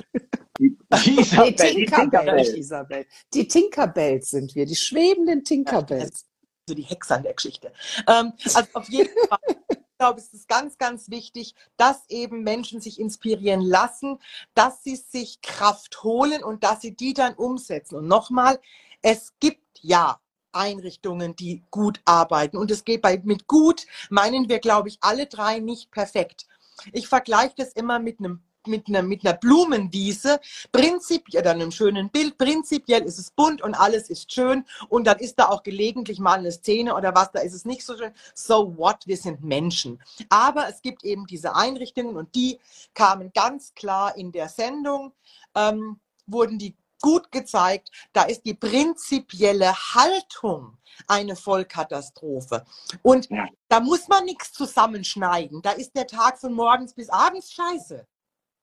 [0.57, 3.05] Die die Tinkerbell, nicht Tinkerbell.
[3.33, 6.28] Die Tinkerbells sind wir, die schwebenden Tinkerbells.
[6.69, 7.73] So die Hexe an der Geschichte.
[8.07, 9.39] Ähm, also auf jeden Fall,
[9.69, 14.19] ich glaube, es ist ganz, ganz wichtig, dass eben Menschen sich inspirieren lassen,
[14.53, 17.95] dass sie sich Kraft holen und dass sie die dann umsetzen.
[17.95, 18.59] Und nochmal,
[19.01, 20.19] es gibt ja
[20.51, 22.57] Einrichtungen, die gut arbeiten.
[22.57, 26.47] Und es geht bei, mit gut, meinen wir, glaube ich, alle drei nicht perfekt.
[26.93, 30.39] Ich vergleiche das immer mit einem mit einer, mit einer Blumenwiese,
[30.71, 35.19] prinzipiell, oder einem schönen Bild, prinzipiell ist es bunt und alles ist schön und dann
[35.19, 38.11] ist da auch gelegentlich mal eine Szene oder was, da ist es nicht so schön.
[38.33, 40.01] So what, wir sind Menschen.
[40.29, 42.59] Aber es gibt eben diese Einrichtungen und die
[42.93, 45.13] kamen ganz klar in der Sendung,
[45.55, 52.65] ähm, wurden die gut gezeigt, da ist die prinzipielle Haltung eine Vollkatastrophe.
[53.01, 53.47] Und ja.
[53.67, 55.61] da muss man nichts zusammenschneiden.
[55.61, 58.05] Da ist der Tag von morgens bis abends scheiße.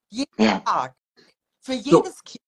[0.09, 0.59] Jeden ja.
[0.59, 0.95] Tag.
[1.59, 2.23] Für jedes so.
[2.23, 2.43] Kind.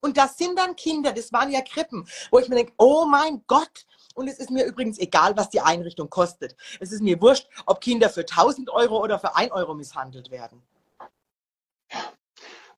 [0.00, 3.42] Und das sind dann Kinder, das waren ja Krippen, wo ich mir denke, oh mein
[3.46, 3.86] Gott.
[4.14, 6.56] Und es ist mir übrigens egal, was die Einrichtung kostet.
[6.80, 10.62] Es ist mir wurscht, ob Kinder für 1000 Euro oder für 1 Euro misshandelt werden.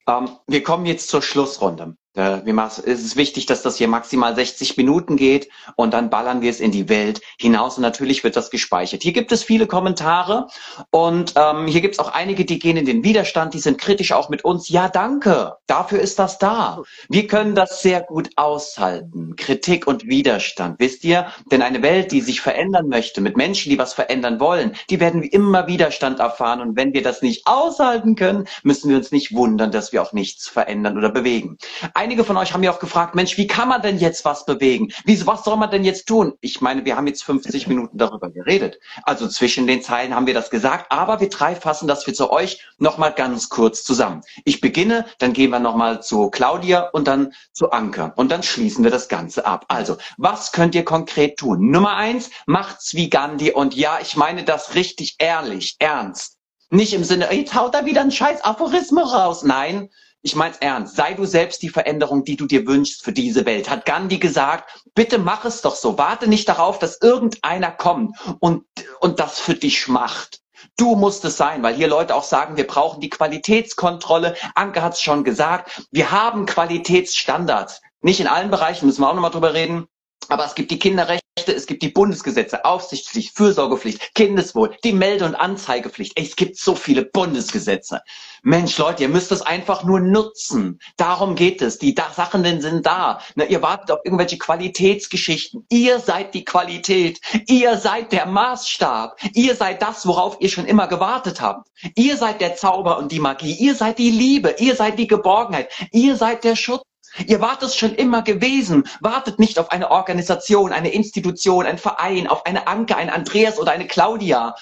[0.07, 1.95] Ähm, wir kommen jetzt zur Schlussrunde.
[2.13, 5.47] Äh, es ist wichtig, dass das hier maximal 60 Minuten geht
[5.77, 9.01] und dann ballern wir es in die Welt hinaus und natürlich wird das gespeichert.
[9.01, 10.47] Hier gibt es viele Kommentare
[10.89, 14.11] und ähm, hier gibt es auch einige, die gehen in den Widerstand, die sind kritisch
[14.11, 14.67] auch mit uns.
[14.67, 16.83] Ja, danke, dafür ist das da.
[17.07, 19.37] Wir können das sehr gut aushalten.
[19.37, 21.27] Kritik und Widerstand, wisst ihr?
[21.49, 25.23] Denn eine Welt, die sich verändern möchte, mit Menschen, die was verändern wollen, die werden
[25.23, 29.71] immer Widerstand erfahren und wenn wir das nicht aushalten können, müssen wir uns nicht wundern,
[29.71, 31.57] dass wir auch nichts verändern oder bewegen
[32.01, 34.91] einige von euch haben mir auch gefragt, Mensch, wie kann man denn jetzt was bewegen?
[35.05, 36.33] Wie, was soll man denn jetzt tun?
[36.41, 38.79] Ich meine, wir haben jetzt 50 Minuten darüber geredet.
[39.03, 42.31] Also zwischen den Zeilen haben wir das gesagt, aber wir drei fassen das für zu
[42.31, 44.23] euch nochmal ganz kurz zusammen.
[44.45, 48.83] Ich beginne, dann gehen wir nochmal zu Claudia und dann zu Anke und dann schließen
[48.83, 49.65] wir das Ganze ab.
[49.67, 51.69] Also, was könnt ihr konkret tun?
[51.69, 56.39] Nummer eins, macht's wie Gandhi und ja, ich meine das richtig ehrlich, ernst.
[56.71, 59.43] Nicht im Sinne, jetzt haut da wieder ein scheiß Aphorismus raus.
[59.43, 59.89] Nein,
[60.21, 60.95] ich mein's ernst.
[60.95, 63.69] Sei du selbst die Veränderung, die du dir wünschst für diese Welt.
[63.69, 65.97] Hat Gandhi gesagt, bitte mach es doch so.
[65.97, 68.65] Warte nicht darauf, dass irgendeiner kommt und,
[68.99, 70.41] und das für dich macht.
[70.77, 74.35] Du musst es sein, weil hier Leute auch sagen, wir brauchen die Qualitätskontrolle.
[74.53, 75.87] Anke hat es schon gesagt.
[75.91, 77.81] Wir haben Qualitätsstandards.
[78.01, 79.87] Nicht in allen Bereichen, müssen wir auch nochmal drüber reden.
[80.29, 85.35] Aber es gibt die Kinderrechte, es gibt die Bundesgesetze, Aufsichtspflicht, Fürsorgepflicht, Kindeswohl, die Melde- und
[85.35, 86.13] Anzeigepflicht.
[86.15, 88.01] Es gibt so viele Bundesgesetze.
[88.43, 90.79] Mensch, Leute, ihr müsst es einfach nur nutzen.
[90.97, 91.77] Darum geht es.
[91.77, 93.21] Die da Sachen sind da.
[93.35, 95.65] Na, ihr wartet auf irgendwelche Qualitätsgeschichten.
[95.69, 97.19] Ihr seid die Qualität.
[97.47, 99.17] Ihr seid der Maßstab.
[99.33, 101.69] Ihr seid das, worauf ihr schon immer gewartet habt.
[101.95, 103.53] Ihr seid der Zauber und die Magie.
[103.53, 104.55] Ihr seid die Liebe.
[104.59, 105.69] Ihr seid die Geborgenheit.
[105.91, 106.83] Ihr seid der Schutz.
[107.27, 108.87] Ihr wart es schon immer gewesen.
[108.99, 113.71] Wartet nicht auf eine Organisation, eine Institution, ein Verein, auf eine Anke, ein Andreas oder
[113.71, 114.55] eine Claudia.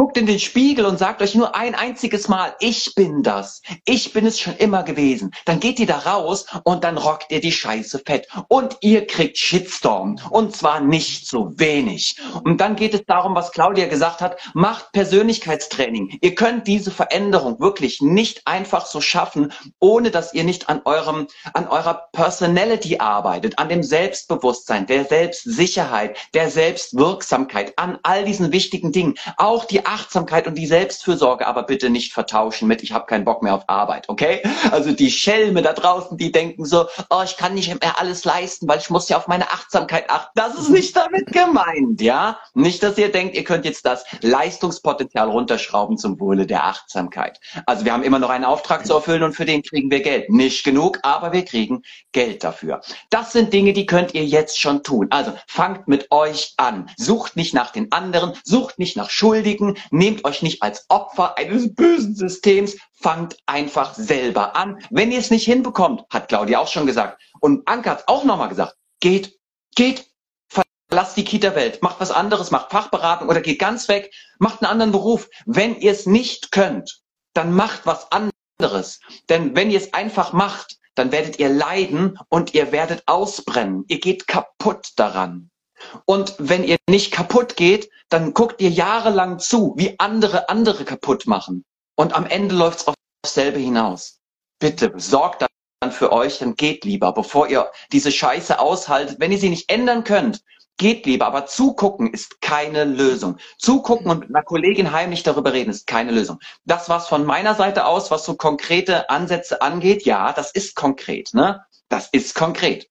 [0.00, 3.60] Guckt in den Spiegel und sagt euch nur ein einziges Mal, ich bin das.
[3.84, 5.30] Ich bin es schon immer gewesen.
[5.44, 8.26] Dann geht ihr da raus und dann rockt ihr die Scheiße fett.
[8.48, 10.16] Und ihr kriegt Shitstorm.
[10.30, 12.16] Und zwar nicht so wenig.
[12.44, 16.16] Und dann geht es darum, was Claudia gesagt hat, macht Persönlichkeitstraining.
[16.22, 21.26] Ihr könnt diese Veränderung wirklich nicht einfach so schaffen, ohne dass ihr nicht an eurem,
[21.52, 28.92] an eurer Personality arbeitet, an dem Selbstbewusstsein, der Selbstsicherheit, der Selbstwirksamkeit, an all diesen wichtigen
[28.92, 29.16] Dingen.
[29.36, 33.42] Auch die Achtsamkeit und die Selbstfürsorge aber bitte nicht vertauschen mit, ich habe keinen Bock
[33.42, 34.42] mehr auf Arbeit, okay?
[34.70, 38.68] Also die Schelme da draußen, die denken so, oh, ich kann nicht mehr alles leisten,
[38.68, 40.30] weil ich muss ja auf meine Achtsamkeit achten.
[40.34, 42.38] Das ist nicht damit gemeint, ja?
[42.54, 47.40] Nicht, dass ihr denkt, ihr könnt jetzt das Leistungspotenzial runterschrauben zum Wohle der Achtsamkeit.
[47.66, 50.30] Also wir haben immer noch einen Auftrag zu erfüllen und für den kriegen wir Geld.
[50.30, 51.82] Nicht genug, aber wir kriegen
[52.12, 52.80] Geld dafür.
[53.10, 55.08] Das sind Dinge, die könnt ihr jetzt schon tun.
[55.10, 56.90] Also fangt mit euch an.
[56.96, 61.74] Sucht nicht nach den anderen, sucht nicht nach Schuldigen, nehmt euch nicht als Opfer eines
[61.74, 64.78] bösen Systems, fangt einfach selber an.
[64.90, 68.48] Wenn ihr es nicht hinbekommt, hat Claudia auch schon gesagt, und Anke hat auch nochmal
[68.48, 69.38] gesagt, geht,
[69.74, 70.06] geht,
[70.90, 74.92] verlasst die Kita-Welt, macht was anderes, macht Fachberatung oder geht ganz weg, macht einen anderen
[74.92, 75.28] Beruf.
[75.46, 77.00] Wenn ihr es nicht könnt,
[77.32, 79.00] dann macht was anderes.
[79.28, 83.84] Denn wenn ihr es einfach macht, dann werdet ihr leiden und ihr werdet ausbrennen.
[83.88, 85.50] Ihr geht kaputt daran.
[86.04, 91.26] Und wenn ihr nicht kaputt geht, dann guckt ihr jahrelang zu, wie andere andere kaputt
[91.26, 91.64] machen.
[91.96, 94.18] Und am Ende läuft es auf dasselbe hinaus.
[94.58, 95.42] Bitte sorgt
[95.80, 99.20] dann für euch, dann geht lieber, bevor ihr diese Scheiße aushaltet.
[99.20, 100.42] Wenn ihr sie nicht ändern könnt,
[100.76, 101.26] geht lieber.
[101.26, 103.38] Aber zugucken ist keine Lösung.
[103.58, 106.40] Zugucken und mit einer Kollegin heimlich darüber reden ist keine Lösung.
[106.64, 110.04] Das war's von meiner Seite aus, was so konkrete Ansätze angeht.
[110.04, 111.64] Ja, das ist konkret, ne?
[111.88, 112.89] Das ist konkret.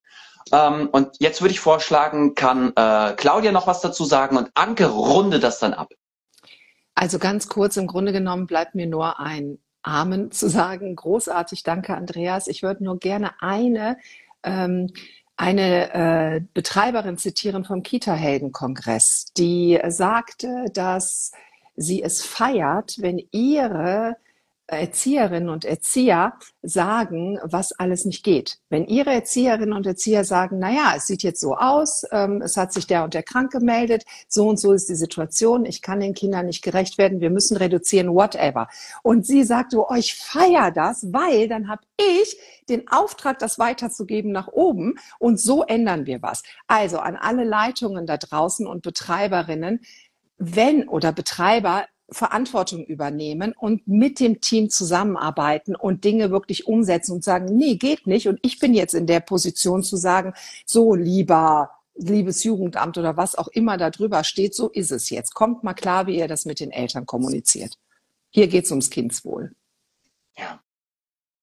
[0.52, 4.88] Ähm, und jetzt würde ich vorschlagen, kann äh, Claudia noch was dazu sagen und Anke
[4.88, 5.90] runde das dann ab.
[6.96, 10.96] Also ganz kurz, im Grunde genommen bleibt mir nur ein Amen zu sagen.
[10.96, 12.48] Großartig, danke Andreas.
[12.48, 13.98] Ich würde nur gerne eine,
[14.44, 14.92] ähm,
[15.38, 21.32] eine äh, Betreiberin zitieren vom Kita-Helden-Kongress, die sagte, dass
[21.78, 24.18] sie es feiert, wenn ihre
[24.72, 28.60] Erzieherinnen und Erzieher sagen, was alles nicht geht.
[28.70, 32.58] Wenn Ihre Erzieherinnen und Erzieher sagen, na ja, es sieht jetzt so aus, ähm, es
[32.58, 36.00] hat sich der und der krank gemeldet, so und so ist die Situation, ich kann
[36.00, 38.68] den Kindern nicht gerecht werden, wir müssen reduzieren, whatever.
[39.04, 42.38] Und sie sagt, oh, ich feier das, weil dann habe ich
[42.70, 46.44] den Auftrag, das weiterzugeben nach oben und so ändern wir was.
[46.68, 49.82] Also an alle Leitungen da draußen und Betreiberinnen,
[50.38, 57.24] wenn oder Betreiber Verantwortung übernehmen und mit dem Team zusammenarbeiten und Dinge wirklich umsetzen und
[57.24, 58.28] sagen, nee, geht nicht.
[58.28, 60.34] Und ich bin jetzt in der Position zu sagen,
[60.66, 65.34] so lieber liebes Jugendamt oder was auch immer da drüber steht, so ist es jetzt.
[65.34, 67.78] Kommt mal klar, wie ihr das mit den Eltern kommuniziert.
[68.30, 69.54] Hier geht es ums Kindswohl.
[70.38, 70.62] Ja,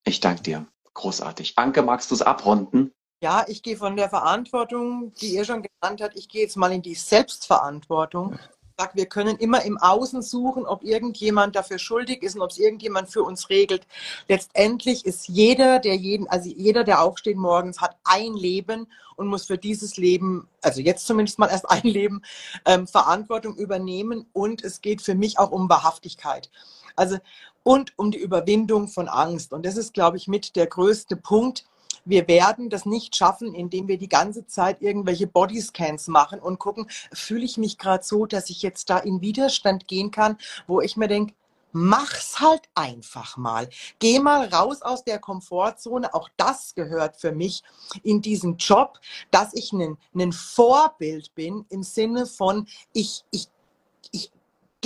[0.03, 0.67] ich danke dir.
[0.93, 1.53] Großartig.
[1.57, 2.91] Anke, magst du es abrunden?
[3.21, 6.71] Ja, ich gehe von der Verantwortung, die ihr schon genannt habt, ich gehe jetzt mal
[6.71, 8.37] in die Selbstverantwortung
[8.79, 12.59] sage, wir können immer im Außen suchen, ob irgendjemand dafür schuldig ist und ob es
[12.59, 13.87] irgendjemand für uns regelt.
[14.27, 19.47] Letztendlich ist jeder, der jeden, also jeder, der aufsteht morgens, hat ein Leben und muss
[19.47, 22.21] für dieses Leben, also jetzt zumindest mal erst ein Leben,
[22.65, 24.27] ähm, Verantwortung übernehmen.
[24.31, 26.51] Und es geht für mich auch um Wahrhaftigkeit.
[26.95, 27.17] Also
[27.63, 29.53] und um die Überwindung von Angst.
[29.53, 31.65] Und das ist, glaube ich, mit der größte Punkt
[32.09, 36.87] wir werden das nicht schaffen, indem wir die ganze Zeit irgendwelche Bodyscans machen und gucken,
[37.13, 40.37] fühle ich mich gerade so, dass ich jetzt da in Widerstand gehen kann,
[40.67, 41.33] wo ich mir denke,
[41.71, 43.69] mach's halt einfach mal.
[43.99, 46.13] Geh mal raus aus der Komfortzone.
[46.13, 47.63] Auch das gehört für mich
[48.03, 48.99] in diesen Job,
[49.31, 49.97] dass ich ein,
[50.31, 53.47] Vorbild bin im Sinne von, ich, ich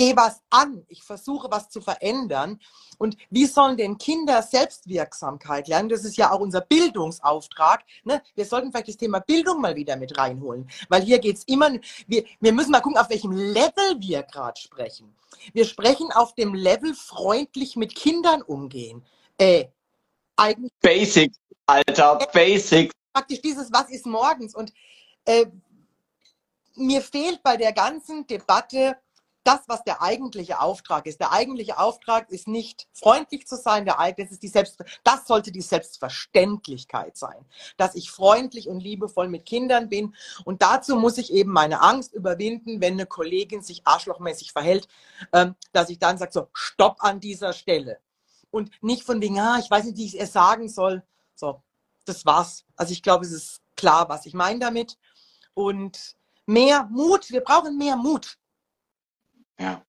[0.02, 2.58] gehe was an, ich versuche was zu verändern.
[2.98, 5.88] Und wie sollen denn Kinder Selbstwirksamkeit lernen?
[5.88, 7.84] Das ist ja auch unser Bildungsauftrag.
[8.02, 8.20] Ne?
[8.34, 11.70] Wir sollten vielleicht das Thema Bildung mal wieder mit reinholen, weil hier geht es immer,
[12.08, 15.14] wir, wir müssen mal gucken, auf welchem Level wir gerade sprechen.
[15.52, 17.46] Wir sprechen auf dem Level von
[17.76, 19.04] mit Kindern umgehen.
[19.38, 19.66] Äh,
[20.36, 21.32] eigentlich Basic,
[21.66, 22.90] Alter, äh, Basic.
[23.12, 24.54] Praktisch dieses Was ist morgens.
[24.54, 24.72] Und
[25.26, 25.46] äh,
[26.74, 28.96] mir fehlt bei der ganzen Debatte
[29.44, 31.20] das, was der eigentliche Auftrag ist.
[31.20, 35.52] Der eigentliche Auftrag ist nicht freundlich zu sein, der das ist die Selbst, das sollte
[35.52, 37.44] die Selbstverständlichkeit sein,
[37.76, 40.14] dass ich freundlich und liebevoll mit Kindern bin.
[40.44, 44.88] Und dazu muss ich eben meine Angst überwinden, wenn eine Kollegin sich arschlochmäßig verhält,
[45.32, 47.98] ähm, dass ich dann sage, so, stopp an dieser Stelle.
[48.50, 51.02] Und nicht von wegen, ah, ich weiß nicht, wie ich es sagen soll.
[51.34, 51.62] So,
[52.04, 52.64] das war's.
[52.76, 54.98] Also ich glaube, es ist klar, was ich meine damit.
[55.54, 56.16] Und
[56.46, 58.38] mehr Mut, wir brauchen mehr Mut
[59.58, 59.82] ja.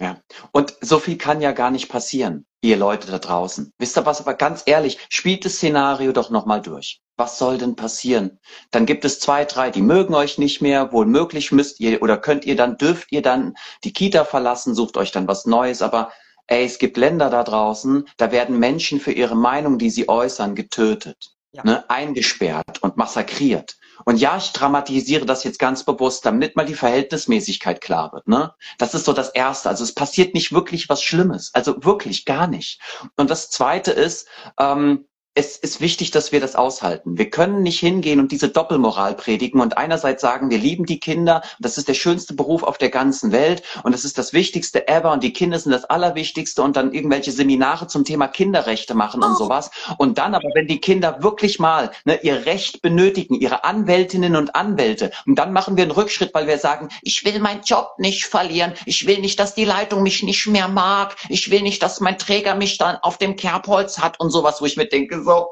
[0.00, 0.20] Ja.
[0.50, 3.72] Und so viel kann ja gar nicht passieren, ihr Leute da draußen.
[3.78, 7.00] Wisst ihr was, aber ganz ehrlich, spielt das Szenario doch nochmal durch.
[7.16, 8.40] Was soll denn passieren?
[8.72, 10.92] Dann gibt es zwei, drei, die mögen euch nicht mehr.
[10.92, 14.96] Wohl möglich müsst ihr oder könnt ihr dann, dürft ihr dann die Kita verlassen, sucht
[14.96, 15.80] euch dann was Neues.
[15.80, 16.10] Aber
[16.48, 20.56] ey, es gibt Länder da draußen, da werden Menschen für ihre Meinung, die sie äußern,
[20.56, 21.62] getötet, ja.
[21.64, 23.76] ne, eingesperrt und massakriert.
[24.04, 28.28] Und ja, ich dramatisiere das jetzt ganz bewusst, damit mal die Verhältnismäßigkeit klar wird.
[28.28, 28.52] Ne?
[28.78, 29.68] Das ist so das Erste.
[29.68, 31.50] Also es passiert nicht wirklich was Schlimmes.
[31.54, 32.80] Also wirklich gar nicht.
[33.16, 34.28] Und das Zweite ist,
[34.58, 35.06] ähm,
[35.36, 37.18] es ist wichtig, dass wir das aushalten.
[37.18, 41.42] Wir können nicht hingehen und diese Doppelmoral predigen und einerseits sagen, wir lieben die Kinder,
[41.58, 45.10] das ist der schönste Beruf auf der ganzen Welt und das ist das Wichtigste ever
[45.10, 49.32] und die Kinder sind das Allerwichtigste und dann irgendwelche Seminare zum Thema Kinderrechte machen und
[49.32, 49.36] oh.
[49.36, 49.72] sowas.
[49.98, 54.54] Und dann aber, wenn die Kinder wirklich mal ne, ihr Recht benötigen, ihre Anwältinnen und
[54.54, 58.26] Anwälte, und dann machen wir einen Rückschritt, weil wir sagen, ich will meinen Job nicht
[58.26, 61.98] verlieren, ich will nicht, dass die Leitung mich nicht mehr mag, ich will nicht, dass
[61.98, 65.48] mein Träger mich dann auf dem Kerbholz hat und sowas, wo ich mir denke, so.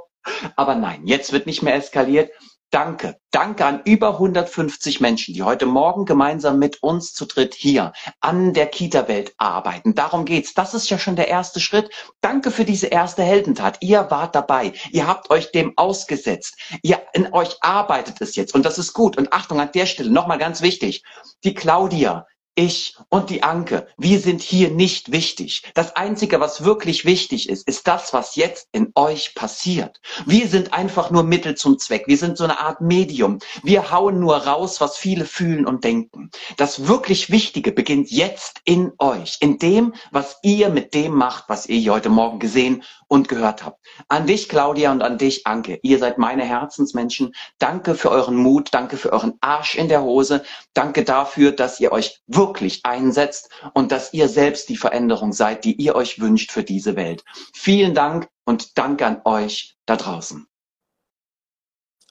[0.57, 2.31] Aber nein, jetzt wird nicht mehr eskaliert.
[2.73, 3.19] Danke.
[3.31, 8.55] Danke an über 150 Menschen, die heute Morgen gemeinsam mit uns zu dritt hier an
[8.55, 9.95] der Kita-Welt arbeiten.
[9.95, 10.55] Darum geht's.
[10.55, 11.91] Das ist ja schon der erste Schritt.
[12.23, 13.77] Danke für diese erste Heldentat.
[13.83, 14.73] Ihr wart dabei.
[14.91, 16.57] Ihr habt euch dem ausgesetzt.
[16.81, 18.55] Ihr in euch arbeitet es jetzt.
[18.55, 19.19] Und das ist gut.
[19.19, 20.11] Und Achtung an der Stelle.
[20.11, 21.03] Nochmal ganz wichtig.
[21.45, 25.63] Die Claudia, ich und die Anke, wir sind hier nicht wichtig.
[25.75, 30.01] Das Einzige, was wirklich wichtig ist, ist das, was jetzt in euch passiert.
[30.27, 32.05] Wir sind einfach nur Mittel zum Zweck.
[32.07, 33.39] Wir sind so eine Art Medium.
[33.63, 36.31] Wir hauen nur raus, was viele fühlen und denken.
[36.57, 41.67] Das wirklich Wichtige beginnt jetzt in euch, in dem, was ihr mit dem macht, was
[41.67, 42.83] ihr hier heute Morgen gesehen
[43.13, 43.87] und gehört habt.
[44.09, 45.79] An dich, Claudia, und an dich, Anke.
[45.83, 47.35] Ihr seid meine Herzensmenschen.
[47.59, 48.71] Danke für euren Mut.
[48.73, 50.43] Danke für euren Arsch in der Hose.
[50.73, 55.75] Danke dafür, dass ihr euch wirklich einsetzt und dass ihr selbst die Veränderung seid, die
[55.75, 57.23] ihr euch wünscht für diese Welt.
[57.53, 60.47] Vielen Dank und danke an euch da draußen.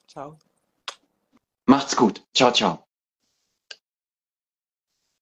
[0.07, 0.37] Ciao.
[1.65, 2.23] Macht's gut.
[2.35, 2.90] Ciao, ciao.